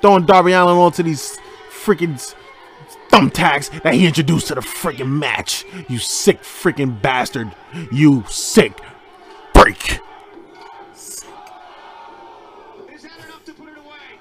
Throwing 0.01 0.25
Darby 0.25 0.51
Allin 0.53 0.77
onto 0.77 1.03
these 1.03 1.37
freaking 1.69 2.35
thumbtacks 3.09 3.81
that 3.83 3.93
he 3.93 4.05
introduced 4.07 4.47
to 4.47 4.55
the 4.55 4.61
freaking 4.61 5.09
match. 5.19 5.65
You 5.87 5.99
sick 5.99 6.41
freaking 6.41 6.99
bastard. 7.01 7.53
You 7.91 8.23
sick 8.27 8.73
freak. 9.53 9.99
Is 10.93 11.23
that 13.03 13.11
enough 13.25 13.45
to 13.45 13.53
put 13.53 13.69
it 13.69 13.77
away? 13.77 14.19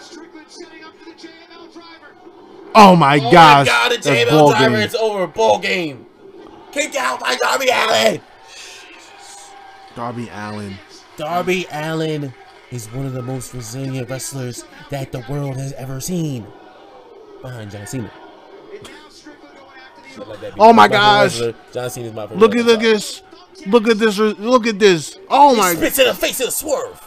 Strickland 0.00 0.46
setting 0.48 0.84
up 0.84 0.92
for 0.98 1.04
the 1.10 1.16
JML 1.16 1.72
driver. 1.72 2.14
Oh 2.74 2.96
my 2.96 3.18
Oh 3.18 3.30
gosh. 3.30 3.66
my 3.66 3.72
god, 3.72 3.92
the 3.92 3.96
That's 3.96 4.06
JML 4.08 4.30
ball 4.30 4.50
driver, 4.50 4.70
game. 4.76 4.82
it's 4.82 4.94
over. 4.94 5.26
Ball 5.26 5.58
game. 5.60 6.06
Kick 6.72 6.96
out 6.96 7.20
by 7.20 7.36
Darby 7.36 7.68
Allin. 7.72 8.20
Darby 9.94 10.28
Allin. 10.32 10.74
Darby 11.16 11.66
Allin 11.70 12.32
is 12.70 12.86
one 12.92 13.06
of 13.06 13.12
the 13.12 13.22
most 13.22 13.54
resilient 13.54 14.08
wrestlers 14.10 14.64
that 14.90 15.12
the 15.12 15.24
world 15.28 15.56
has 15.56 15.72
ever 15.74 16.00
seen. 16.00 16.46
Behind 17.42 17.70
John 17.70 17.86
Cena. 17.86 18.10
And 18.72 18.82
now 18.82 19.08
Strickland 19.10 19.56
going 19.56 19.78
after 19.78 20.20
the 20.20 20.24
Let 20.26 20.40
that 20.40 20.54
be 20.54 20.60
Oh 20.60 20.72
my 20.72 20.88
gosh. 20.88 21.38
John 21.72 21.90
Cena 21.90 22.08
is 22.08 22.14
my 22.14 22.22
favorite. 22.26 22.38
Look 22.40 22.56
at 22.56 22.64
look 22.64 22.76
at 22.78 22.80
this. 22.80 23.22
Look 23.66 23.88
at 23.88 23.98
this. 23.98 24.18
Look 24.18 24.66
at 24.66 24.78
this. 24.78 25.18
Oh 25.30 25.54
my 25.54 25.74
Spits 25.74 25.98
in 25.98 26.06
the 26.06 26.14
face 26.14 26.40
of 26.40 26.46
the 26.46 26.52
swerve. 26.52 27.00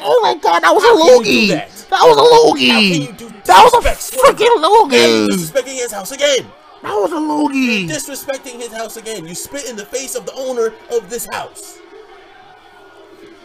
Oh 0.00 0.20
my 0.22 0.34
god, 0.34 0.62
that 0.62 0.74
was 0.74 0.82
How 0.82 0.94
a 0.96 1.22
can 1.22 1.32
you 1.32 1.40
loogie. 1.42 1.48
that? 1.48 1.68
That 1.90 2.02
was 2.02 2.16
a 2.16 2.20
How 2.20 2.54
can 2.54 3.16
loogie. 3.18 3.44
That 3.44 3.62
was 3.64 3.74
a 3.74 3.80
disrespect 3.82 4.38
freaking 4.38 4.54
And 4.54 4.62
you 4.62 4.68
loogie. 4.68 5.28
disrespecting 5.28 5.74
his 5.74 5.92
house 5.92 6.12
again. 6.12 6.46
That 6.82 6.94
was 6.94 7.12
a 7.12 7.14
loogie. 7.14 7.88
Disrespecting 7.88 8.60
his 8.60 8.72
house 8.72 8.96
again. 8.96 9.26
You 9.26 9.34
spit 9.34 9.68
in 9.68 9.76
the 9.76 9.84
face 9.86 10.14
of 10.14 10.26
the 10.26 10.32
owner 10.34 10.72
of 10.90 11.08
this 11.10 11.26
house. 11.32 11.78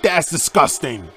That's 0.02 0.30
disgusting. 0.30 1.08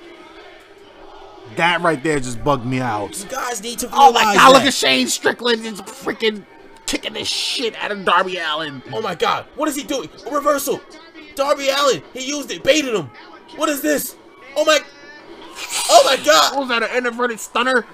That 1.57 1.81
right 1.81 2.03
there 2.03 2.21
just 2.21 2.43
bugged 2.45 2.65
me 2.65 2.81
out. 2.81 3.19
You 3.19 3.27
guys 3.27 3.63
need 3.63 3.79
to 3.81 3.89
Oh 3.93 4.13
my 4.13 4.23
god, 4.23 4.53
look 4.53 4.63
at 4.63 4.75
Shane 4.75 5.09
Strickland 5.09 5.65
is 5.67 5.81
freaking 5.83 6.45
kicking 6.87 7.13
the 7.15 7.25
shit 7.25 7.77
out 7.77 7.91
of 7.91 8.05
Darby 8.05 8.39
Allin. 8.39 8.83
Oh 8.93 9.01
my 9.01 9.15
god, 9.15 9.47
what 9.57 9.69
is 9.69 9.77
he 9.77 9.83
doing? 9.83 10.09
A 10.27 10.35
reversal. 10.35 10.81
Darby 11.35 11.69
Allin, 11.69 12.03
he 12.13 12.27
used 12.29 12.51
it, 12.51 12.63
baited 12.63 12.95
him. 12.95 13.11
What 13.57 13.69
is 13.69 13.83
this? 13.83 14.17
Oh 14.57 14.65
my. 14.65 14.79
Oh 15.91 16.03
my 16.05 16.25
god. 16.25 16.57
was 16.57 16.69
that 16.69 16.83
an 16.83 17.07
inverted 17.07 17.41
stunner? 17.41 17.85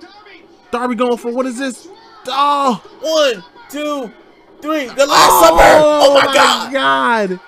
Darby. 0.00 0.42
Darby 0.70 0.94
going 0.94 1.16
for 1.16 1.30
what 1.32 1.46
is 1.46 1.58
this? 1.58 1.88
Oh, 2.28 2.82
One, 3.00 3.44
two, 3.70 4.12
three. 4.60 4.86
The 4.86 5.06
last 5.06 5.40
supper. 5.40 5.56
Oh, 5.62 6.06
oh 6.10 6.14
my 6.14 6.34
god. 6.34 6.72
god. 6.72 7.40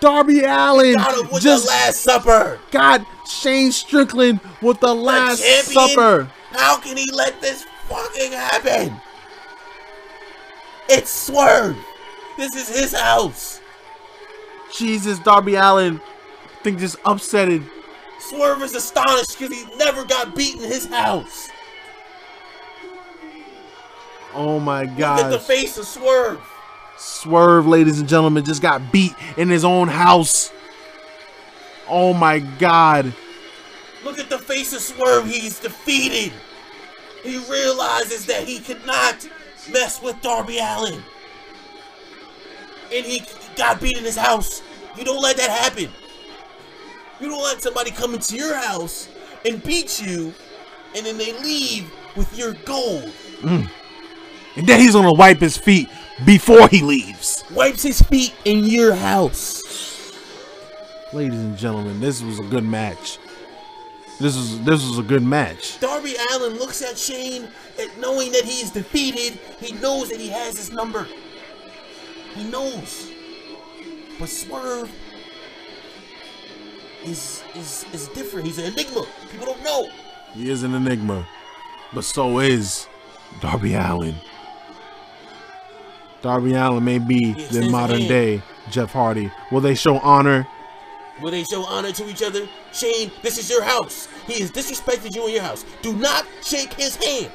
Darby 0.00 0.44
Allin 0.44 0.96
with 1.30 1.42
just 1.42 1.64
the 1.64 1.70
last 1.70 2.00
supper. 2.00 2.58
got 2.70 3.04
Shane 3.28 3.72
Strickland 3.72 4.40
with 4.62 4.80
the 4.80 4.88
The 4.88 4.94
last 4.94 5.42
champion? 5.42 5.88
supper. 5.90 6.30
How 6.52 6.78
can 6.78 6.96
he 6.96 7.10
let 7.12 7.40
this 7.40 7.64
fucking 7.88 8.32
happen? 8.32 9.00
It's 10.88 11.10
Swerve. 11.10 11.76
This 12.36 12.54
is 12.54 12.68
his 12.68 12.92
house. 12.94 13.60
Jesus, 14.72 15.18
Darby 15.18 15.54
Allin, 15.56 16.00
I 16.00 16.62
think 16.62 16.78
just 16.78 16.96
upset 17.04 17.48
it. 17.48 17.62
Swerve 18.20 18.62
is 18.62 18.74
astonished 18.74 19.38
because 19.38 19.54
he 19.56 19.64
never 19.76 20.04
got 20.04 20.34
beat 20.34 20.56
in 20.56 20.62
his 20.62 20.86
house. 20.86 21.48
Oh 24.34 24.60
my 24.60 24.84
god! 24.86 25.16
Look 25.16 25.24
at 25.26 25.30
the 25.30 25.38
face 25.38 25.78
of 25.78 25.86
Swerve. 25.86 26.40
Swerve, 26.98 27.66
ladies 27.66 28.00
and 28.00 28.08
gentlemen, 28.08 28.44
just 28.44 28.60
got 28.60 28.92
beat 28.92 29.14
in 29.36 29.48
his 29.48 29.64
own 29.64 29.88
house. 29.88 30.52
Oh 31.88 32.12
my 32.12 32.40
God. 32.40 33.14
Look 34.04 34.18
at 34.18 34.28
the 34.28 34.38
face 34.38 34.72
of 34.72 34.80
Swerve. 34.80 35.26
He's 35.26 35.58
defeated. 35.60 36.32
He 37.22 37.38
realizes 37.50 38.26
that 38.26 38.44
he 38.44 38.60
could 38.60 38.84
not 38.84 39.28
mess 39.72 40.02
with 40.02 40.20
Darby 40.22 40.58
Allin. 40.58 41.02
And 42.92 43.04
he 43.04 43.22
got 43.56 43.80
beat 43.80 43.96
in 43.96 44.04
his 44.04 44.16
house. 44.16 44.62
You 44.96 45.04
don't 45.04 45.22
let 45.22 45.36
that 45.36 45.50
happen. 45.50 45.90
You 47.20 47.28
don't 47.28 47.42
let 47.42 47.62
somebody 47.62 47.90
come 47.90 48.14
into 48.14 48.36
your 48.36 48.56
house 48.56 49.08
and 49.44 49.62
beat 49.62 50.00
you, 50.00 50.32
and 50.96 51.04
then 51.04 51.18
they 51.18 51.32
leave 51.40 51.90
with 52.16 52.36
your 52.36 52.54
gold. 52.64 53.12
Mm. 53.40 53.68
And 54.58 54.66
then 54.66 54.80
he's 54.80 54.92
gonna 54.92 55.12
wipe 55.12 55.38
his 55.38 55.56
feet 55.56 55.88
before 56.24 56.66
he 56.66 56.82
leaves. 56.82 57.44
Wipes 57.52 57.84
his 57.84 58.02
feet 58.02 58.34
in 58.44 58.64
your 58.64 58.92
house. 58.92 60.12
Ladies 61.12 61.38
and 61.38 61.56
gentlemen, 61.56 62.00
this 62.00 62.22
was 62.22 62.40
a 62.40 62.42
good 62.42 62.64
match. 62.64 63.18
This 64.18 64.36
was 64.36 64.60
this 64.62 64.84
was 64.84 64.98
a 64.98 65.02
good 65.04 65.22
match. 65.22 65.78
Darby 65.78 66.16
Allin 66.32 66.58
looks 66.58 66.82
at 66.82 66.98
Shane 66.98 67.46
and 67.78 68.00
knowing 68.00 68.32
that 68.32 68.44
he 68.44 68.60
is 68.60 68.72
defeated. 68.72 69.38
He 69.60 69.74
knows 69.74 70.10
that 70.10 70.18
he 70.18 70.28
has 70.28 70.56
his 70.56 70.72
number. 70.72 71.06
He 72.34 72.42
knows. 72.50 73.12
But 74.18 74.28
Swerve 74.28 74.90
is 77.04 77.44
is 77.54 77.86
is 77.92 78.08
different. 78.08 78.44
He's 78.44 78.58
an 78.58 78.72
enigma. 78.72 79.06
People 79.30 79.46
don't 79.46 79.62
know. 79.62 79.88
He 80.34 80.50
is 80.50 80.64
an 80.64 80.74
enigma, 80.74 81.28
but 81.92 82.02
so 82.02 82.40
is 82.40 82.88
Darby 83.40 83.74
Allin. 83.74 84.16
Darby 86.22 86.54
Allin 86.54 86.84
may 86.84 86.98
be 86.98 87.32
He 87.32 87.44
the 87.46 87.68
modern 87.70 88.00
day 88.06 88.42
Jeff 88.70 88.92
Hardy. 88.92 89.30
Will 89.50 89.60
they 89.60 89.74
show 89.74 89.98
honor? 89.98 90.46
Will 91.20 91.30
they 91.30 91.44
show 91.44 91.64
honor 91.64 91.92
to 91.92 92.08
each 92.08 92.22
other? 92.22 92.48
Shane, 92.72 93.10
this 93.22 93.38
is 93.38 93.50
your 93.50 93.62
house. 93.62 94.08
He 94.26 94.40
has 94.40 94.50
disrespected 94.50 95.14
you 95.14 95.26
in 95.26 95.34
your 95.34 95.42
house. 95.42 95.64
Do 95.82 95.92
not 95.94 96.26
shake 96.42 96.72
his 96.74 96.96
hand. 96.96 97.30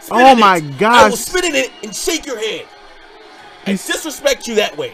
Spit 0.00 0.10
Oh 0.18 0.34
my 0.34 0.60
god. 0.60 0.72
I 0.72 0.78
gosh. 0.78 1.10
will 1.10 1.16
spit 1.16 1.44
in 1.44 1.54
it 1.54 1.70
and 1.82 1.94
shake 1.94 2.26
your 2.26 2.38
hand. 2.38 2.66
And 3.66 3.78
He's- 3.78 3.86
disrespect 3.86 4.46
you 4.48 4.54
that 4.56 4.76
way. 4.76 4.92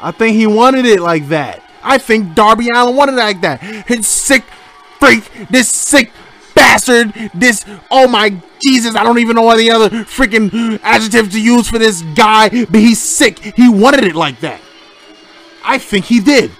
I 0.00 0.10
think 0.10 0.36
he 0.36 0.46
wanted 0.46 0.84
it 0.84 1.00
like 1.00 1.28
that. 1.28 1.62
I 1.82 1.98
think 1.98 2.34
Darby 2.34 2.68
Allin 2.74 2.94
wanted 2.96 3.12
it 3.14 3.18
like 3.18 3.40
that. 3.42 3.60
His 3.60 4.06
sick 4.06 4.44
freak, 5.00 5.28
this 5.50 5.68
sick 5.68 6.12
bastard, 6.72 7.30
this 7.34 7.64
oh 7.90 8.08
my 8.08 8.40
Jesus, 8.62 8.94
I 8.94 9.02
don't 9.02 9.18
even 9.18 9.36
know 9.36 9.50
any 9.50 9.70
other 9.70 9.88
freaking 9.90 10.78
adjective 10.82 11.32
to 11.32 11.40
use 11.40 11.68
for 11.68 11.78
this 11.78 12.02
guy, 12.14 12.48
but 12.48 12.80
he's 12.80 13.00
sick. 13.00 13.38
He 13.38 13.68
wanted 13.68 14.04
it 14.04 14.14
like 14.14 14.40
that. 14.40 14.60
I 15.64 15.78
think 15.78 16.04
he 16.04 16.20
did. 16.20 16.50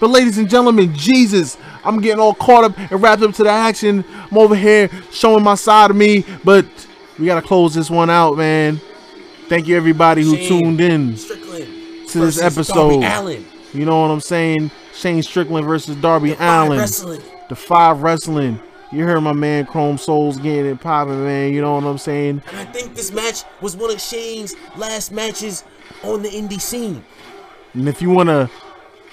But 0.00 0.10
ladies 0.10 0.38
and 0.38 0.48
gentlemen, 0.48 0.94
Jesus, 0.94 1.58
I'm 1.84 2.00
getting 2.00 2.20
all 2.20 2.34
caught 2.34 2.64
up 2.64 2.78
and 2.78 3.02
wrapped 3.02 3.22
up 3.22 3.34
to 3.34 3.42
the 3.42 3.50
action. 3.50 4.04
I'm 4.30 4.38
over 4.38 4.54
here 4.54 4.88
showing 5.10 5.42
my 5.42 5.56
side 5.56 5.90
of 5.90 5.96
me, 5.96 6.24
but 6.44 6.66
we 7.18 7.26
gotta 7.26 7.46
close 7.46 7.74
this 7.74 7.90
one 7.90 8.08
out, 8.08 8.36
man. 8.36 8.80
Thank 9.48 9.66
you 9.66 9.76
everybody 9.76 10.22
who 10.22 10.36
Shane 10.36 10.48
tuned 10.48 10.80
in 10.80 11.16
Strickland 11.16 12.08
to 12.08 12.18
this 12.20 12.40
episode. 12.40 13.02
You 13.74 13.84
know 13.84 14.02
what 14.02 14.10
I'm 14.10 14.20
saying? 14.20 14.70
Shane 14.94 15.22
Strickland 15.22 15.66
versus 15.66 15.96
Darby 15.96 16.30
Defy 16.30 16.64
Allin. 16.64 16.78
Wrestling. 16.78 17.22
Defy 17.48 17.92
Wrestling. 17.92 18.60
You 18.90 19.04
heard 19.04 19.20
my 19.20 19.32
man 19.32 19.66
Chrome 19.66 19.98
Souls 19.98 20.38
getting 20.38 20.72
it 20.72 20.80
popping, 20.80 21.22
man. 21.24 21.52
You 21.52 21.60
know 21.60 21.74
what 21.74 21.84
I'm 21.84 21.98
saying? 21.98 22.42
And 22.48 22.56
I 22.56 22.64
think 22.64 22.94
this 22.94 23.12
match 23.12 23.44
was 23.60 23.76
one 23.76 23.90
of 23.90 24.00
Shane's 24.00 24.54
last 24.76 25.12
matches 25.12 25.64
on 26.02 26.22
the 26.22 26.28
indie 26.30 26.60
scene. 26.60 27.04
And 27.74 27.86
if 27.88 28.00
you 28.00 28.08
want 28.08 28.30
to 28.30 28.50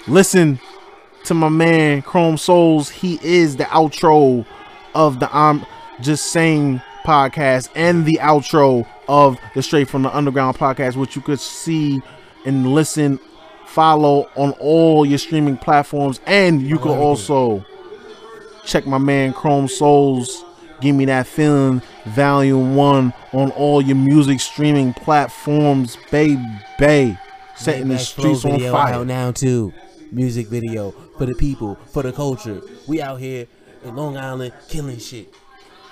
listen 0.08 0.58
to 1.24 1.34
my 1.34 1.50
man 1.50 2.00
Chrome 2.02 2.38
Souls, 2.38 2.88
he 2.88 3.18
is 3.22 3.56
the 3.56 3.64
outro 3.64 4.46
of 4.94 5.20
the 5.20 5.28
I'm 5.36 5.66
Just 6.00 6.32
Saying 6.32 6.80
podcast 7.04 7.68
and 7.74 8.06
the 8.06 8.18
outro 8.22 8.86
of 9.08 9.38
the 9.54 9.62
Straight 9.62 9.88
from 9.88 10.02
the 10.02 10.16
Underground 10.16 10.56
podcast, 10.56 10.96
which 10.96 11.16
you 11.16 11.22
could 11.22 11.38
see 11.38 12.00
and 12.46 12.72
listen, 12.72 13.20
follow 13.66 14.30
on 14.36 14.52
all 14.52 15.04
your 15.04 15.18
streaming 15.18 15.58
platforms. 15.58 16.20
And 16.24 16.62
you 16.62 16.78
can 16.78 16.92
also 16.92 17.64
check 18.66 18.86
my 18.86 18.98
man 18.98 19.32
Chrome 19.32 19.68
Souls. 19.68 20.44
Give 20.80 20.94
me 20.94 21.06
that 21.06 21.26
feeling, 21.26 21.80
volume 22.04 22.76
one 22.76 23.14
on 23.32 23.50
all 23.52 23.80
your 23.80 23.96
music 23.96 24.40
streaming 24.40 24.92
platforms, 24.92 25.96
baby. 26.10 27.18
Setting 27.56 27.88
the 27.88 27.98
streets 27.98 28.44
on 28.44 28.60
fire. 28.60 28.94
Out 28.94 29.06
now 29.06 29.30
too. 29.32 29.72
Music 30.12 30.48
video 30.48 30.90
for 31.16 31.24
the 31.24 31.34
people, 31.34 31.76
for 31.92 32.02
the 32.02 32.12
culture. 32.12 32.60
We 32.86 33.00
out 33.00 33.20
here 33.20 33.46
in 33.84 33.96
Long 33.96 34.18
Island 34.18 34.52
killing 34.68 34.98
shit. 34.98 35.32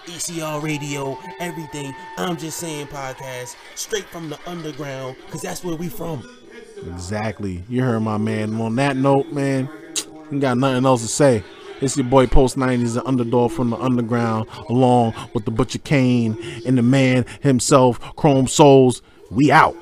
ECR 0.04 0.62
radio, 0.62 1.18
everything. 1.40 1.94
I'm 2.18 2.36
just 2.36 2.58
saying 2.58 2.88
podcast 2.88 3.56
straight 3.74 4.04
from 4.04 4.28
the 4.28 4.38
underground 4.46 5.16
because 5.24 5.40
that's 5.40 5.64
where 5.64 5.76
we 5.76 5.88
from. 5.88 6.28
Exactly. 6.92 7.64
You 7.70 7.82
heard 7.82 8.00
my 8.00 8.18
man. 8.18 8.50
And 8.50 8.60
on 8.60 8.76
that 8.76 8.96
note, 8.96 9.32
man, 9.32 9.70
you 10.30 10.40
got 10.40 10.58
nothing 10.58 10.84
else 10.84 11.00
to 11.00 11.08
say. 11.08 11.42
It's 11.80 11.96
your 11.96 12.06
boy 12.06 12.26
Post 12.26 12.56
90s, 12.56 12.94
the 12.94 13.04
underdog 13.04 13.50
from 13.50 13.70
the 13.70 13.76
underground, 13.76 14.48
along 14.68 15.14
with 15.34 15.44
the 15.44 15.50
Butcher 15.50 15.80
Kane 15.80 16.38
and 16.64 16.78
the 16.78 16.82
man 16.82 17.26
himself, 17.40 18.00
Chrome 18.16 18.46
Souls. 18.46 19.02
We 19.30 19.50
out. 19.50 19.76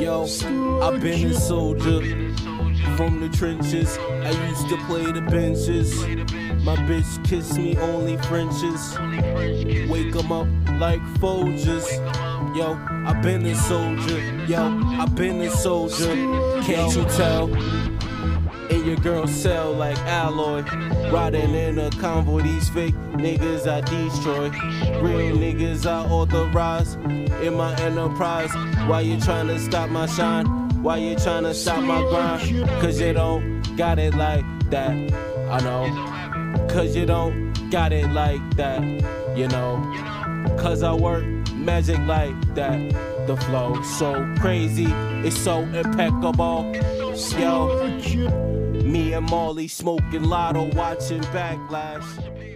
Yo, 0.00 0.26
I've 0.82 1.00
been 1.00 1.26
a 1.26 1.34
soldier 1.34 2.00
from 2.96 3.20
the 3.20 3.30
trenches. 3.32 3.98
I 3.98 4.30
used 4.48 4.68
to 4.70 4.76
play 4.86 5.12
the 5.12 5.20
benches. 5.20 5.94
My 6.62 6.76
bitch 6.76 7.24
kiss 7.24 7.56
me 7.56 7.76
only 7.78 8.16
Frenches. 8.18 8.98
Wake 9.88 10.14
'em 10.14 10.30
up 10.30 10.46
like 10.78 11.00
Folgers. 11.18 11.86
Yo, 12.54 12.78
I've 13.06 13.22
been 13.22 13.46
a 13.46 13.54
soldier. 13.54 14.20
Yo, 14.46 14.80
I've 14.98 15.14
been 15.14 15.40
a 15.40 15.50
soldier. 15.50 16.14
Can't 16.62 16.94
you 16.94 17.04
tell? 17.16 17.48
In 18.70 18.84
your 18.84 18.96
girl's 18.96 19.32
cell 19.32 19.72
like 19.72 19.98
alloy. 20.00 20.62
Riding 21.10 21.54
in 21.54 21.78
a 21.78 21.90
convoy, 21.92 22.42
these 22.42 22.68
fake 22.68 22.94
niggas 23.14 23.66
I 23.66 23.80
destroy. 23.80 24.50
Real 25.00 25.36
niggas 25.36 25.86
I 25.86 26.06
authorize 26.08 26.94
in 27.42 27.54
my 27.56 27.74
enterprise. 27.80 28.52
Why 28.86 29.00
you 29.00 29.18
trying 29.18 29.48
to 29.48 29.58
stop 29.58 29.88
my 29.88 30.06
shine? 30.06 30.46
Why 30.82 30.98
you 30.98 31.16
trying 31.16 31.44
to 31.44 31.54
stop 31.54 31.82
my 31.82 32.02
grind? 32.10 32.68
Cause 32.80 33.00
you 33.00 33.12
don't 33.12 33.62
got 33.76 33.98
it 33.98 34.14
like 34.14 34.44
that. 34.70 34.92
I 35.50 35.60
know. 35.62 36.19
Cause 36.70 36.94
you 36.94 37.04
don't 37.04 37.52
got 37.70 37.92
it 37.92 38.10
like 38.12 38.56
that. 38.56 38.82
You 39.36 39.48
know. 39.48 39.76
Cause 40.58 40.82
I 40.82 40.92
work 40.92 41.24
magic 41.54 41.98
like 42.06 42.54
that. 42.54 42.78
The 43.26 43.36
flow 43.36 43.80
so 43.82 44.34
crazy, 44.38 44.86
it's 45.26 45.36
so 45.36 45.60
impeccable. 45.60 46.72
Yo, 47.38 47.98
me 48.82 49.12
and 49.12 49.28
Molly 49.28 49.68
smoking 49.68 50.24
lotto, 50.24 50.70
watching 50.74 51.22
backlash. 51.22 52.49